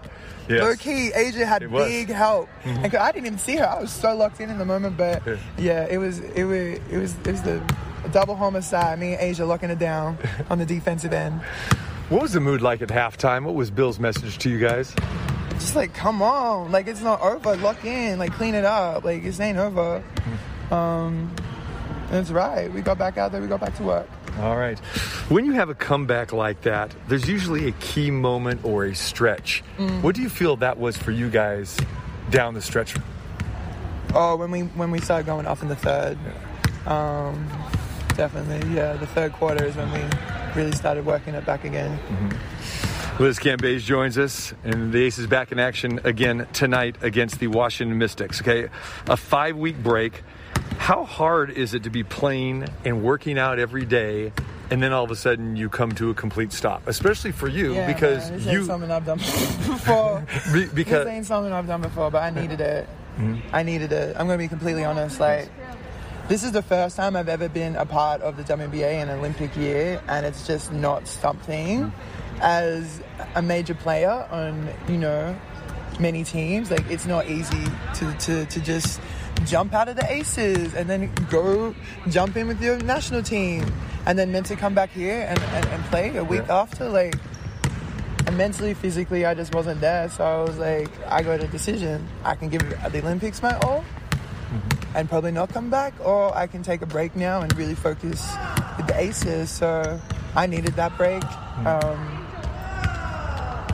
[0.48, 0.62] Yes.
[0.62, 3.66] Low key, A'ja had big help, and 'cause I didn't even see her.
[3.66, 4.96] I was so locked in in the moment.
[4.96, 5.36] But Yeah.
[5.58, 7.60] yeah, it was it was it was it was the
[8.12, 8.98] double homicide.
[8.98, 10.18] Me and A'ja locking it down
[10.50, 11.40] on the defensive end.
[12.08, 13.44] What was the mood like at halftime?
[13.44, 14.92] What was Bill's message to you guys?
[15.54, 17.54] Just like, come on, like it's not over.
[17.56, 19.04] Lock in, like clean it up.
[19.04, 20.02] Like this ain't over.
[20.72, 21.30] Um,
[22.10, 22.72] and it's right.
[22.72, 23.40] We got back out there.
[23.40, 24.08] We got back to work.
[24.40, 24.78] All right.
[25.28, 29.62] When you have a comeback like that, there's usually a key moment or a stretch.
[29.76, 30.00] Mm.
[30.02, 31.78] What do you feel that was for you guys
[32.30, 32.96] down the stretch?
[34.14, 36.16] Oh, when we when we started going off in the third,
[36.86, 37.46] um,
[38.16, 38.74] definitely.
[38.74, 40.02] Yeah, the third quarter is when we
[40.56, 41.98] really started working it back again.
[43.18, 47.98] Liz Cambage joins us, and the Aces back in action again tonight against the Washington
[47.98, 48.40] Mystics.
[48.40, 48.70] Okay,
[49.06, 50.22] a five week break.
[50.80, 54.32] How hard is it to be playing and working out every day,
[54.70, 57.74] and then all of a sudden you come to a complete stop, especially for you
[57.74, 60.26] Yeah, because man, you something I've done before.
[60.54, 62.86] be- because this ain't something I've done before, but I needed it.
[63.16, 63.36] Hmm?
[63.52, 64.16] I needed it.
[64.18, 65.20] I'm gonna be completely honest.
[65.20, 65.50] Like,
[66.28, 69.54] this is the first time I've ever been a part of the WNBA in Olympic
[69.56, 72.40] year, and it's just not something hmm.
[72.40, 73.02] as
[73.34, 75.36] a major player on you know
[76.00, 76.70] many teams.
[76.70, 79.00] Like, it's not easy to to, to just
[79.46, 81.74] jump out of the aces and then go
[82.08, 83.64] jump in with your national team
[84.06, 86.60] and then meant to come back here and, and, and play a week Yeah.
[86.60, 87.14] after like
[88.26, 90.08] and mentally, physically, I just wasn't there.
[90.10, 92.06] So I was like, I got a decision.
[92.22, 92.60] I can give
[92.92, 93.82] the Olympics my all
[94.94, 98.28] and probably not come back, or I can take a break now and really focus
[98.76, 99.48] with the Aces.
[99.50, 99.98] So
[100.36, 101.24] I needed that break.
[101.66, 102.19] Um,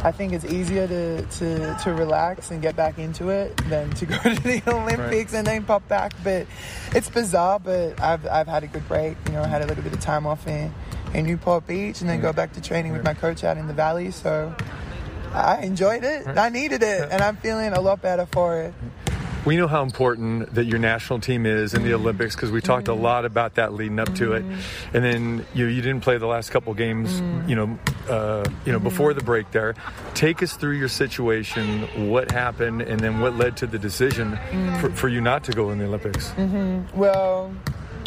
[0.07, 4.07] I think it's easier to, to, to relax and get back into it than to
[4.07, 6.13] go to the Olympics and then pop back.
[6.23, 6.47] But
[6.95, 9.17] it's bizarre, but I've, I've had a good break.
[9.27, 10.73] You know, I had a little bit of time off in,
[11.13, 13.75] in Newport Beach and then go back to training with my coach out in the
[13.75, 14.13] valley.
[14.13, 14.55] So
[15.33, 16.29] I enjoyed it.
[16.29, 18.75] I needed it, and I'm feeling a lot better for it.
[19.47, 22.01] We know how important that your national team is in the mm.
[22.01, 23.01] Olympics because we talked a mm.
[23.01, 24.59] lot about that leading up to it, mm.
[24.93, 27.79] and then you you didn't play the last couple games, you know,
[28.11, 29.75] uh, you know before the break there.
[30.15, 34.37] Take us through your situation, what happened, and then what led to the decision
[34.81, 36.31] for, for you not to go in the Olympics.
[36.31, 36.99] Mm-hmm.
[36.99, 37.55] Well,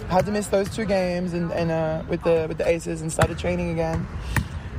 [0.09, 3.11] had to miss those two games and, and uh, with the with the Aces and
[3.11, 4.05] started training again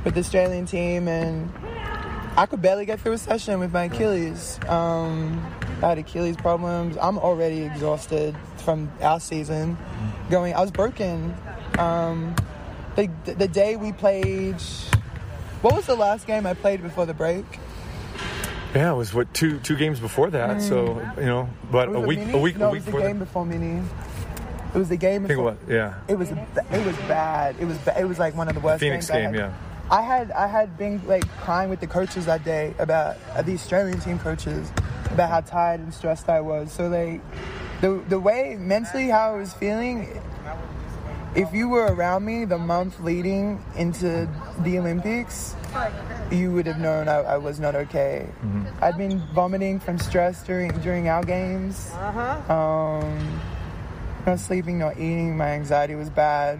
[0.03, 1.51] with the Australian team and
[2.37, 4.59] I could barely get through a session with my Achilles.
[4.67, 5.45] Um,
[5.83, 6.97] I had Achilles problems.
[7.01, 9.77] I'm already exhausted from our season.
[10.29, 11.35] Going, I was broken.
[11.77, 12.35] Um,
[12.95, 14.55] the the day we played.
[15.61, 17.45] What was the last game I played before the break?
[18.73, 22.19] Yeah, it was what two two games before that, so you know, but a week
[22.33, 23.25] a week No, a it week was the before game that.
[23.25, 23.83] before mini.
[24.73, 25.95] It was the game I think it was yeah.
[26.07, 27.57] It was it was bad.
[27.59, 29.53] It was it was like one of the worst Phoenix games I game, yeah.
[29.91, 33.53] I had I had been like crying with the coaches that day about uh, the
[33.53, 34.71] Australian team coaches
[35.11, 36.71] about how tired and stressed I was.
[36.71, 37.21] So like
[37.81, 40.07] the the way mentally how I was feeling.
[41.33, 44.27] If you were around me the month leading into
[44.59, 45.55] the Olympics,
[46.29, 48.27] you would have known I, I was not okay.
[48.81, 51.89] I'd been vomiting from stress during during our games.
[51.93, 52.11] Uh
[52.51, 53.41] Um,
[54.25, 55.37] not sleeping, not eating.
[55.37, 56.59] My anxiety was bad.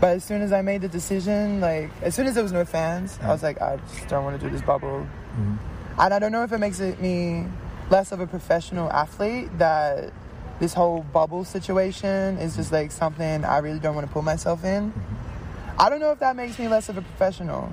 [0.00, 2.64] But as soon as I made the decision, like as soon as there was no
[2.64, 5.06] fans, I was like, I just don't want to do this bubble.
[5.32, 5.54] Mm-hmm.
[5.98, 7.46] And I don't know if it makes it me
[7.88, 10.12] less of a professional athlete that
[10.60, 14.64] this whole bubble situation is just like something I really don't want to put myself
[14.64, 14.90] in.
[14.90, 15.80] Mm-hmm.
[15.80, 17.70] I don't know if that makes me less of a professional.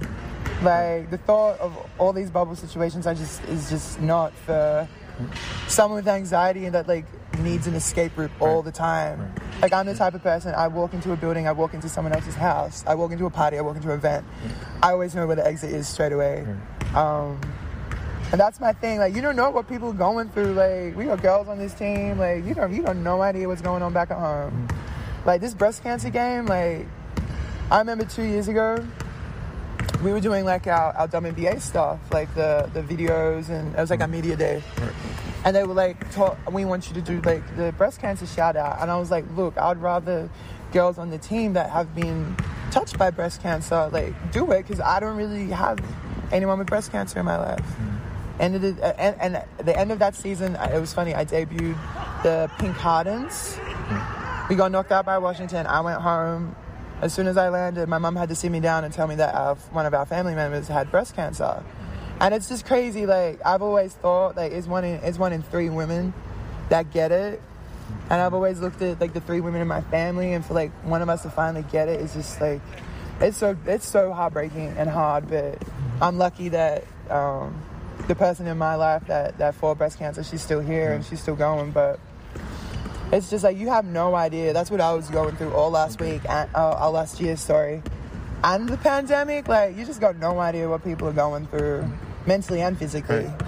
[0.61, 4.87] Like the thought of all these bubble situations, I just is just not for
[5.67, 7.05] someone with anxiety and that like
[7.39, 9.33] needs an escape route all the time.
[9.61, 12.13] Like I'm the type of person I walk into a building, I walk into someone
[12.13, 14.25] else's house, I walk into a party, I walk into an event.
[14.81, 16.45] I always know where the exit is straight away.
[16.95, 17.39] Um,
[18.31, 18.99] and that's my thing.
[18.99, 20.53] Like you don't know what people are going through.
[20.53, 22.17] Like we got girls on this team.
[22.17, 24.67] Like you don't you don't no idea what's going on back at home.
[25.25, 26.45] Like this breast cancer game.
[26.45, 26.87] Like
[27.71, 28.85] I remember two years ago,
[30.03, 33.89] we were doing like our, our WNBA stuff, like the, the videos, and it was
[33.89, 34.61] like a media day.
[35.45, 35.97] And they were like,
[36.51, 38.81] we want you to do like the breast cancer shout out.
[38.81, 40.29] And I was like, look, I'd rather
[40.71, 42.35] girls on the team that have been
[42.71, 45.79] touched by breast cancer, like do it, because I don't really have
[46.31, 47.59] anyone with breast cancer in my life.
[47.59, 48.41] Mm-hmm.
[48.41, 51.25] And, it, uh, and, and at the end of that season, it was funny, I
[51.25, 51.77] debuted
[52.23, 53.57] the Pink Hardens.
[53.57, 54.47] Mm-hmm.
[54.49, 55.67] We got knocked out by Washington.
[55.67, 56.55] I went home.
[57.01, 59.15] As soon as I landed, my mom had to sit me down and tell me
[59.15, 61.63] that our, one of our family members had breast cancer.
[62.23, 63.05] And it's just crazy.
[63.05, 66.13] Like I've always thought, like it's one in it's one in three women
[66.69, 67.41] that get it.
[68.09, 70.71] And I've always looked at like the three women in my family, and for like
[70.85, 72.61] one of us to finally get it, it's just like
[73.19, 75.29] it's so it's so heartbreaking and hard.
[75.29, 75.61] But
[76.01, 77.61] I'm lucky that um,
[78.07, 81.21] the person in my life that that fought breast cancer, she's still here and she's
[81.21, 81.71] still going.
[81.71, 81.99] But
[83.11, 84.53] it's just like you have no idea.
[84.53, 87.35] That's what I was going through all last week and uh, all last year.
[87.35, 87.83] Sorry,
[88.45, 89.49] and the pandemic.
[89.49, 91.85] Like you just got no idea what people are going through,
[92.25, 93.25] mentally and physically.
[93.25, 93.41] Right.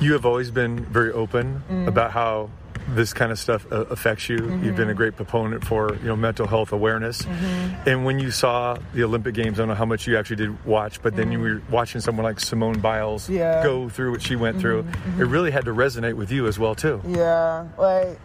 [0.00, 1.88] You have always been very open mm.
[1.88, 2.50] about how
[2.94, 4.36] this kind of stuff uh, affects you.
[4.36, 4.76] You've mm-hmm.
[4.76, 7.22] been a great proponent for you know mental health awareness.
[7.22, 7.88] Mm-hmm.
[7.88, 10.64] And when you saw the Olympic Games, I don't know how much you actually did
[10.64, 11.42] watch, but then you mm.
[11.42, 13.62] were watching someone like Simone Biles Yeah.
[13.62, 14.84] go through what she went mm-hmm.
[15.16, 15.22] through.
[15.22, 17.00] It really had to resonate with you as well too.
[17.06, 18.18] Yeah, like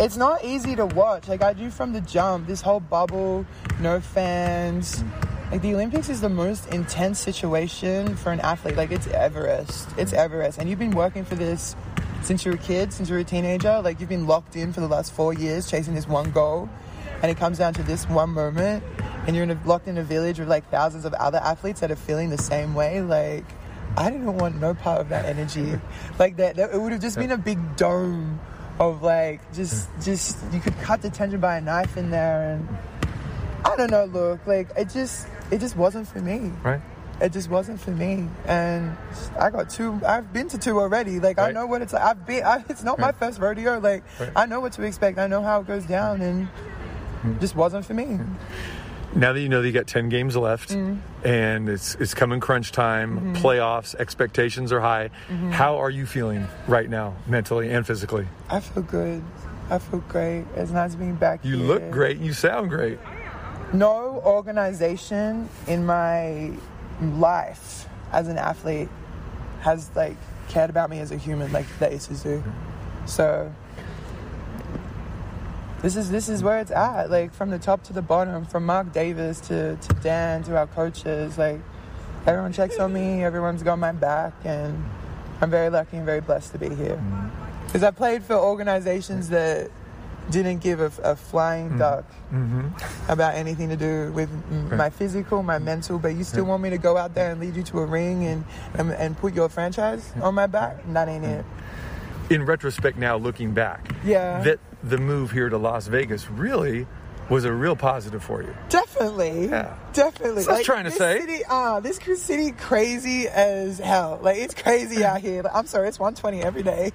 [0.00, 1.28] it's not easy to watch.
[1.28, 3.44] Like I do from the jump, this whole bubble,
[3.80, 5.04] no fans,
[5.52, 8.74] Like the Olympics is the most intense situation for an athlete.
[8.74, 9.86] Like it's Everest.
[9.98, 10.56] It's Everest.
[10.56, 11.76] And you've been working for this
[12.22, 13.82] since you were a kid, since you were a teenager.
[13.82, 16.70] Like you've been locked in for the last four years chasing this one goal.
[17.20, 18.82] And it comes down to this one moment.
[19.26, 21.90] And you're in a, locked in a village with like thousands of other athletes that
[21.90, 23.02] are feeling the same way.
[23.02, 23.44] Like
[23.98, 25.78] I didn't want no part of that energy.
[26.18, 28.40] Like that, that it would have just been a big dome
[28.78, 30.00] of like just hmm.
[30.00, 32.68] just you could cut the tension by a knife in there and
[33.64, 36.50] I don't know, look, like it just it just wasn't for me.
[36.62, 36.80] Right.
[37.20, 38.96] It just wasn't for me, and
[39.38, 40.00] I got two.
[40.04, 41.20] I've been to two already.
[41.20, 42.02] Like I know what it's like.
[42.02, 42.42] I've been.
[42.42, 43.78] I, it's not my first rodeo.
[43.78, 44.32] Like Right.
[44.34, 45.18] I know what to expect.
[45.18, 47.38] I know how it goes down, and hmm.
[47.38, 48.18] just wasn't for me.
[49.14, 50.96] Now that you know that you got 10 games left mm-hmm.
[51.26, 53.32] and it's it's coming crunch time, mm-hmm.
[53.34, 55.10] playoffs, expectations are high.
[55.28, 55.50] Mm-hmm.
[55.50, 58.26] How are you feeling right now, mentally and physically?
[58.48, 59.22] I feel good.
[59.68, 60.46] I feel great.
[60.56, 61.44] It's nice being back.
[61.44, 61.66] You here.
[61.66, 62.98] look great, you sound great.
[63.72, 66.52] No organization in my
[67.00, 68.88] life as an athlete
[69.60, 70.16] has like
[70.48, 72.42] cared about me as a human like the Aces do.
[73.06, 73.52] So
[75.80, 78.66] this is this is where it's at, like from the top to the bottom, from
[78.66, 81.60] Mark Davis to, to Dan to our coaches, like
[82.26, 84.84] everyone checks on me, everyone's got my back and
[85.40, 86.96] I'm very lucky and very blessed to be here.
[86.96, 87.30] Mm.
[87.66, 89.70] Because I played for organizations that
[90.30, 91.78] didn't give a, a flying mm-hmm.
[91.78, 93.10] duck mm-hmm.
[93.10, 95.64] about anything to do with m- my physical, my mm-hmm.
[95.64, 97.86] mental, but you still want me to go out there and lead you to a
[97.86, 98.44] ring and,
[98.74, 100.78] and, and put your franchise on my back?
[100.92, 101.44] That ain't it.
[102.30, 104.42] In retrospect now looking back, Yeah.
[104.42, 106.86] that the move here to Las Vegas really
[107.28, 108.54] was a real positive for you.
[108.68, 109.48] Definitely.
[109.48, 109.76] Yeah.
[109.92, 110.44] Definitely.
[110.44, 111.20] That's what I was trying to this say.
[111.20, 114.18] City, uh, this city crazy as hell.
[114.22, 115.42] Like it's crazy out here.
[115.42, 116.92] Like, I'm sorry, it's 120 every day.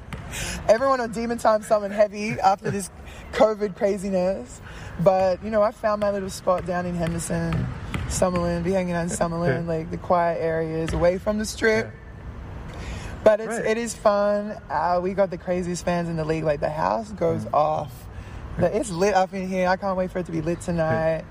[0.68, 2.90] Everyone on demon time something heavy after this
[3.34, 4.62] COVID craziness.
[5.00, 7.66] But you know, I found my little spot down in Henderson,
[8.08, 9.68] Summerlin, be hanging out in Summerlin, Yeah.
[9.74, 11.90] like the quiet areas away from the strip.
[13.24, 13.66] But it's Right.
[13.66, 14.58] it is fun.
[14.70, 16.44] Uh, we got the craziest fans in the league.
[16.44, 17.54] Like the house goes Mm.
[17.54, 17.92] off.
[18.58, 19.68] The- It's lit up in here.
[19.68, 21.24] I can't wait for it to be lit tonight.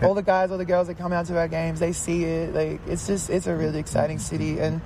[0.00, 2.54] All the guys, all the girls that come out to our games, they see it.
[2.54, 4.80] Like it's just it's a really exciting city and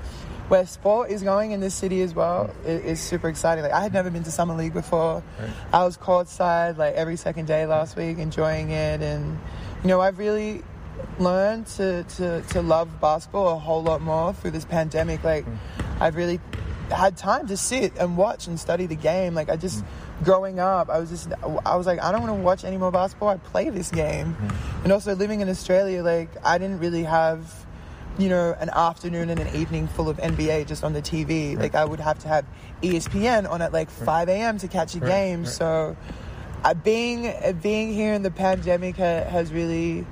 [0.49, 3.63] where sport is going in this city as well it, is super exciting.
[3.63, 5.23] Like I had never been to summer league before.
[5.73, 9.39] I was courtside like every second day last week, enjoying it, and
[9.83, 10.63] you know I've really
[11.19, 15.23] learned to, to, to love basketball a whole lot more through this pandemic.
[15.25, 15.57] Like, mm.
[16.01, 16.41] I've really
[16.91, 19.35] had time to sit and watch and study the game.
[19.35, 19.87] Like, I just, mm.
[20.25, 21.33] Growing up, I was just,
[21.67, 23.29] I was like, I don't want to watch any more basketball.
[23.29, 24.37] I play this game.
[24.85, 27.67] And also living in Australia, like, I didn't really have,
[28.19, 31.59] you know, an afternoon and an evening full of NBA just on the TV.
[31.59, 32.45] Like, I would have to have
[32.83, 34.59] ESPN on at like 5 a.m.
[34.59, 35.47] to catch a game.
[35.47, 35.97] So,
[36.65, 40.07] uh, being uh, being here in the pandemic ha- has really,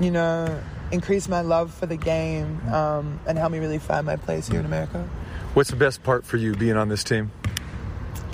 [0.00, 4.16] you know, increased my love for the game um, and helped me really find my
[4.16, 5.06] place here in America.
[5.54, 7.30] What's the best part for you being on this team?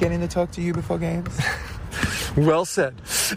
[0.01, 1.39] Getting to talk to you before games
[2.37, 2.95] Well said.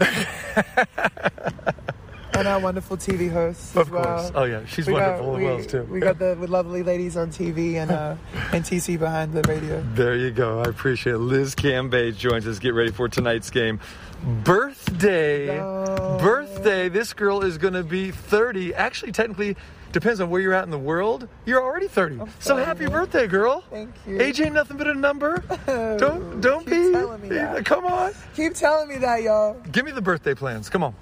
[2.32, 4.04] and our wonderful TV hosts Of as well.
[4.04, 4.32] course.
[4.34, 5.92] Oh yeah, she's We got- wonderful we, as well too.
[5.92, 8.16] We got the lovely ladies on TV and uh,
[8.52, 9.84] and TC behind the radio.
[9.94, 10.60] There you go.
[10.60, 11.18] I appreciate it.
[11.18, 12.58] Liz Cambage joins us.
[12.58, 13.78] Get ready for tonight's game.
[14.22, 15.58] Birthday.
[15.58, 16.18] No.
[16.20, 16.88] Birthday.
[16.88, 18.74] This girl is going to be 30.
[18.74, 19.56] Actually, technically,
[19.94, 21.26] depends on where you're at in the world.
[21.46, 22.20] You're already 30.
[22.40, 23.64] So happy birthday, girl.
[23.70, 24.20] Thank you.
[24.20, 25.38] Age ain't nothing but a number.
[25.66, 26.92] don't don't Keep be.
[26.92, 27.64] telling me that.
[27.72, 28.12] Come on.
[28.34, 29.54] Keep telling me that, y'all.
[29.72, 30.68] Give me the birthday plans.
[30.68, 30.94] Come on.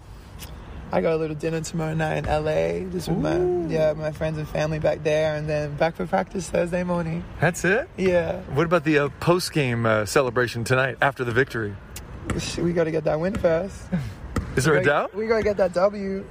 [0.95, 3.39] I got a little dinner tomorrow night in LA, just with my
[3.73, 7.25] yeah my friends and family back there, and then back for practice Thursday morning.
[7.41, 7.89] That's it.
[7.97, 11.75] Yeah, What about the uh, post game uh, celebration tonight after the victory?
[12.59, 13.75] we got to get that win first.
[14.57, 15.15] Is there a We- doubt?
[15.15, 16.27] We gotta get that W.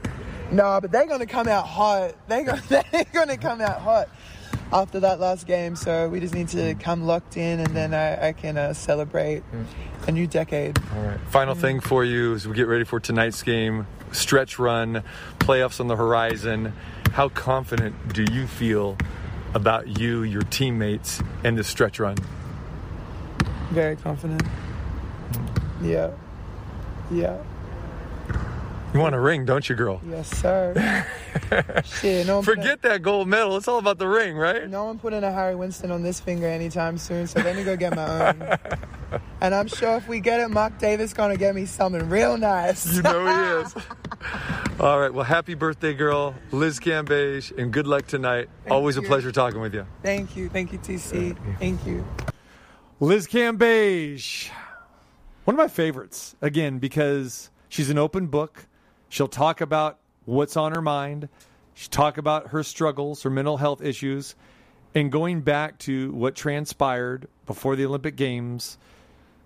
[0.52, 2.14] No, but they're gonna come out hot.
[2.28, 4.10] They gonna they're gonna come out hot
[4.74, 5.76] after that last game.
[5.76, 9.40] So we just need to come locked in, and then I, I can uh, celebrate
[9.40, 9.64] hmm.
[10.08, 10.78] a new decade.
[10.96, 11.20] All right.
[11.30, 11.88] Final thing hmm.
[11.88, 15.04] for you as we get ready for tonight's game, stretch run,
[15.40, 16.74] playoffs on the horizon.
[17.14, 18.98] How confident do you feel
[19.54, 22.18] about you, your teammates, and the stretch run?
[23.72, 24.42] Very confident.
[24.42, 25.86] Hmm.
[25.86, 26.12] Yeah.
[27.10, 27.38] Yeah.
[28.94, 30.02] You want a ring, don't you, girl?
[30.06, 31.06] Yes, sir.
[31.86, 33.56] Shit, no one put a- Forget that gold medal.
[33.56, 34.70] It's all about the ring, right?
[34.70, 37.78] No one putting a Harry Winston on this finger anytime soon, so let me go
[37.78, 38.58] get my own.
[39.42, 42.94] and I'm sure if we get it, Mark Davis gonna get me something real nice.
[42.94, 43.76] You know he is.
[44.82, 45.14] All right.
[45.14, 48.50] Well, happy birthday, girl, Liz Cambage, and good luck tonight.
[48.70, 49.86] Always a pleasure talking with you.
[50.04, 51.38] Thank you, thank you, TC.
[51.60, 52.06] Thank you.
[53.00, 54.50] Liz Cambage,
[55.46, 58.66] one of my favorites, again, because she's an open book.
[59.12, 61.28] She'll talk about what's on her mind.
[61.74, 64.36] She talk about her struggles, her mental health issues,
[64.96, 68.78] and going back to what transpired before the Olympic Games.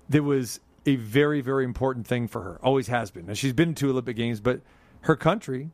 [0.07, 2.59] there was a very, very important thing for her.
[2.61, 3.26] Always has been.
[3.26, 4.61] Now, she's been to Olympic Games, but
[5.01, 5.72] her country,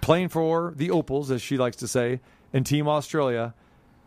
[0.00, 2.20] playing for the Opals, as she likes to say,
[2.52, 3.54] and Team Australia,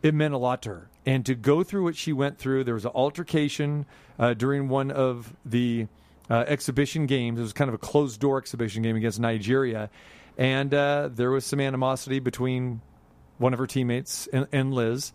[0.01, 0.89] it meant a lot to her.
[1.05, 3.85] And to go through what she went through, there was an altercation
[4.17, 5.87] uh, during one of the
[6.29, 7.39] uh, exhibition games.
[7.39, 9.89] It was kind of a closed door exhibition game against Nigeria.
[10.37, 12.81] And uh, there was some animosity between
[13.37, 15.13] one of her teammates and, and Liz.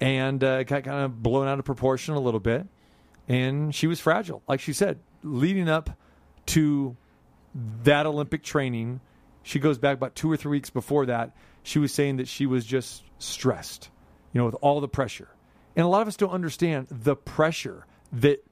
[0.00, 2.66] And uh, got kind of blown out of proportion a little bit.
[3.28, 4.42] And she was fragile.
[4.46, 5.90] Like she said, leading up
[6.46, 6.96] to
[7.84, 9.00] that Olympic training,
[9.42, 11.36] she goes back about two or three weeks before that.
[11.62, 13.88] She was saying that she was just stressed,
[14.32, 15.28] you know, with all the pressure.
[15.76, 18.44] And a lot of us don't understand the pressure that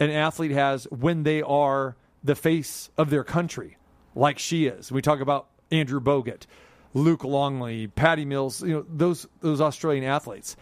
[0.00, 3.76] an athlete has when they are the face of their country,
[4.14, 4.90] like she is.
[4.92, 6.46] We talk about Andrew Bogut,
[6.94, 10.56] Luke Longley, Patty Mills, you know, those those Australian athletes.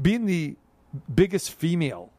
[0.00, 0.56] Being the
[1.12, 2.12] biggest female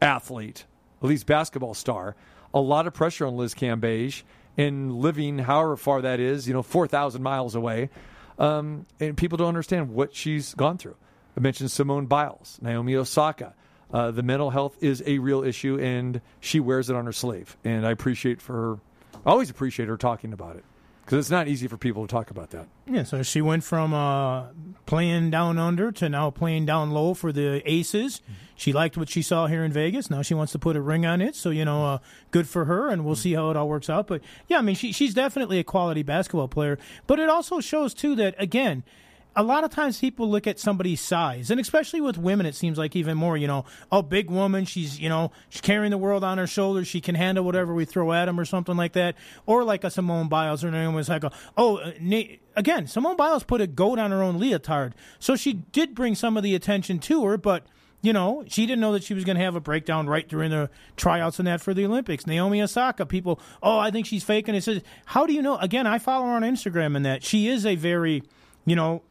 [0.00, 0.64] athlete,
[1.02, 2.16] at least basketball star,
[2.54, 4.22] a lot of pressure on Liz Cambage
[4.56, 7.90] and living however far that is, you know, 4,000 miles away.
[8.38, 10.96] Um, and people don't understand what she's gone through.
[11.36, 13.54] I mentioned Simone Biles, Naomi Osaka.
[13.92, 17.56] Uh, the mental health is a real issue, and she wears it on her sleeve.
[17.64, 18.78] And I appreciate for her,
[19.26, 20.64] I always appreciate her talking about it
[21.04, 22.68] because it's not easy for people to talk about that.
[22.86, 24.46] Yeah, so she went from uh,
[24.86, 28.22] playing down under to now playing down low for the Aces.
[28.54, 30.08] She liked what she saw here in Vegas.
[30.08, 31.34] Now she wants to put a ring on it.
[31.34, 31.98] So you know, uh,
[32.30, 34.06] good for her, and we'll see how it all works out.
[34.06, 36.78] But yeah, I mean, she, she's definitely a quality basketball player.
[37.06, 38.84] But it also shows too that again.
[39.34, 42.76] A lot of times people look at somebody's size, and especially with women, it seems
[42.76, 43.36] like even more.
[43.36, 46.86] You know, oh, big woman, she's you know she's carrying the world on her shoulders.
[46.86, 49.16] She can handle whatever we throw at him, or something like that.
[49.46, 51.32] Or like a Simone Biles or Naomi Osaka.
[51.56, 55.54] Oh, uh, Na- again, Simone Biles put a goat on her own leotard, so she
[55.54, 57.66] did bring some of the attention to her, but.
[58.04, 60.50] You know, she didn't know that she was going to have a breakdown right during
[60.50, 62.26] the tryouts and that for the Olympics.
[62.26, 64.64] Naomi Osaka, people, oh, I think she's faking it.
[64.64, 65.56] Says, how do you know?
[65.58, 68.24] Again, I follow her on Instagram and that she is a very,
[68.66, 69.02] you know,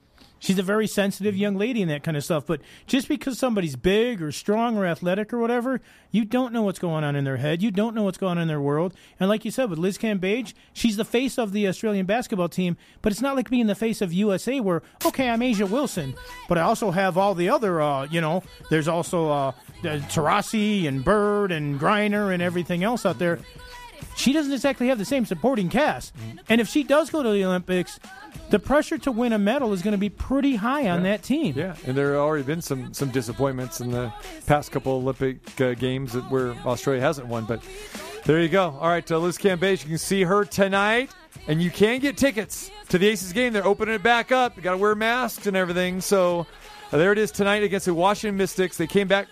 [0.41, 2.45] she's a very sensitive young lady and that kind of stuff.
[2.45, 5.79] But just because somebody's big or strong or athletic or whatever,
[6.09, 7.61] you don't know what's going on in their head.
[7.61, 8.93] You don't know what's going on in their world.
[9.19, 12.75] And like you said, with Liz Cambage, she's the face of the Australian basketball team.
[13.01, 16.15] But it's not like being the face of USA, where okay, I'm A'ja Wilson,
[16.49, 19.51] but I also have all the other, uh, you know, there's also uh,
[19.83, 23.39] Taurasi and Bird and Griner and everything else out there.
[24.15, 26.13] She doesn't exactly have the same supporting cast.
[26.49, 27.99] And if she does go to the Olympics,
[28.49, 31.53] the pressure to win a medal is going to be pretty high on that team.
[31.57, 34.13] Yeah, and there have already been some some disappointments in the
[34.45, 37.45] past couple Olympic uh, games that where Australia hasn't won.
[37.45, 37.61] But
[38.25, 38.77] there you go.
[38.79, 41.11] All right, uh, Liz Cambage, you can see her tonight,
[41.47, 43.53] and you can get tickets to the Aces game.
[43.53, 44.57] They're opening it back up.
[44.57, 46.01] You got to wear masks and everything.
[46.01, 46.45] So
[46.91, 48.77] uh, there it is tonight against the Washington Mystics.
[48.77, 49.27] They came back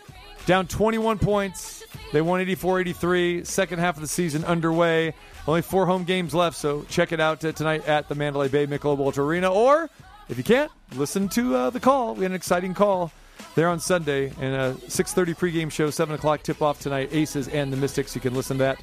[0.46, 1.79] down 21 points.
[2.12, 3.44] They won 84 83.
[3.44, 5.14] Second half of the season underway.
[5.48, 9.00] Only four home games left, so check it out tonight at the Mandalay Bay Michelob
[9.00, 9.52] Ultra Arena.
[9.52, 9.90] Or
[10.28, 12.16] if you can't, listen to uh, the call.
[12.16, 13.12] We had an exciting call
[13.56, 17.10] there on Sunday and a 6:30 pregame show, 7 o'clock tip-off tonight.
[17.12, 18.16] Aces and the Mystics.
[18.16, 18.80] You can listen to that.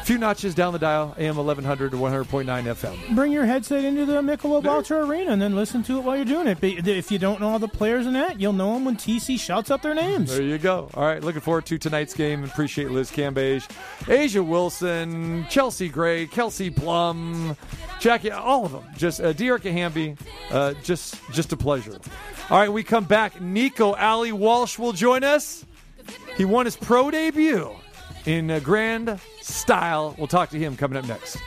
[0.00, 3.14] A few notches down the dial, AM 1100 to 100.9 FM.
[3.14, 6.24] Bring your headset into the Michelob Ultra Arena and then listen to it while you're
[6.24, 6.58] doing it.
[6.62, 9.70] If you don't know all the players in that, you'll know them when TC shouts
[9.70, 10.34] out their names.
[10.34, 10.90] There you go.
[10.94, 12.44] All right, looking forward to tonight's game.
[12.44, 13.68] Appreciate Liz Cambage,
[14.06, 17.56] A'ja Wilson, Chelsea Gray, Kelsey Plum,
[18.00, 18.84] Jackie, all of them.
[18.96, 20.16] Just uh, Hamby,
[20.50, 21.98] uh, just just a pleasure.
[22.50, 23.40] All right, we come back.
[23.40, 25.64] Nico Ali Walsh will join us.
[26.36, 27.70] He won his pro debut
[28.26, 30.14] in grand style.
[30.18, 31.38] We'll talk to him coming up next.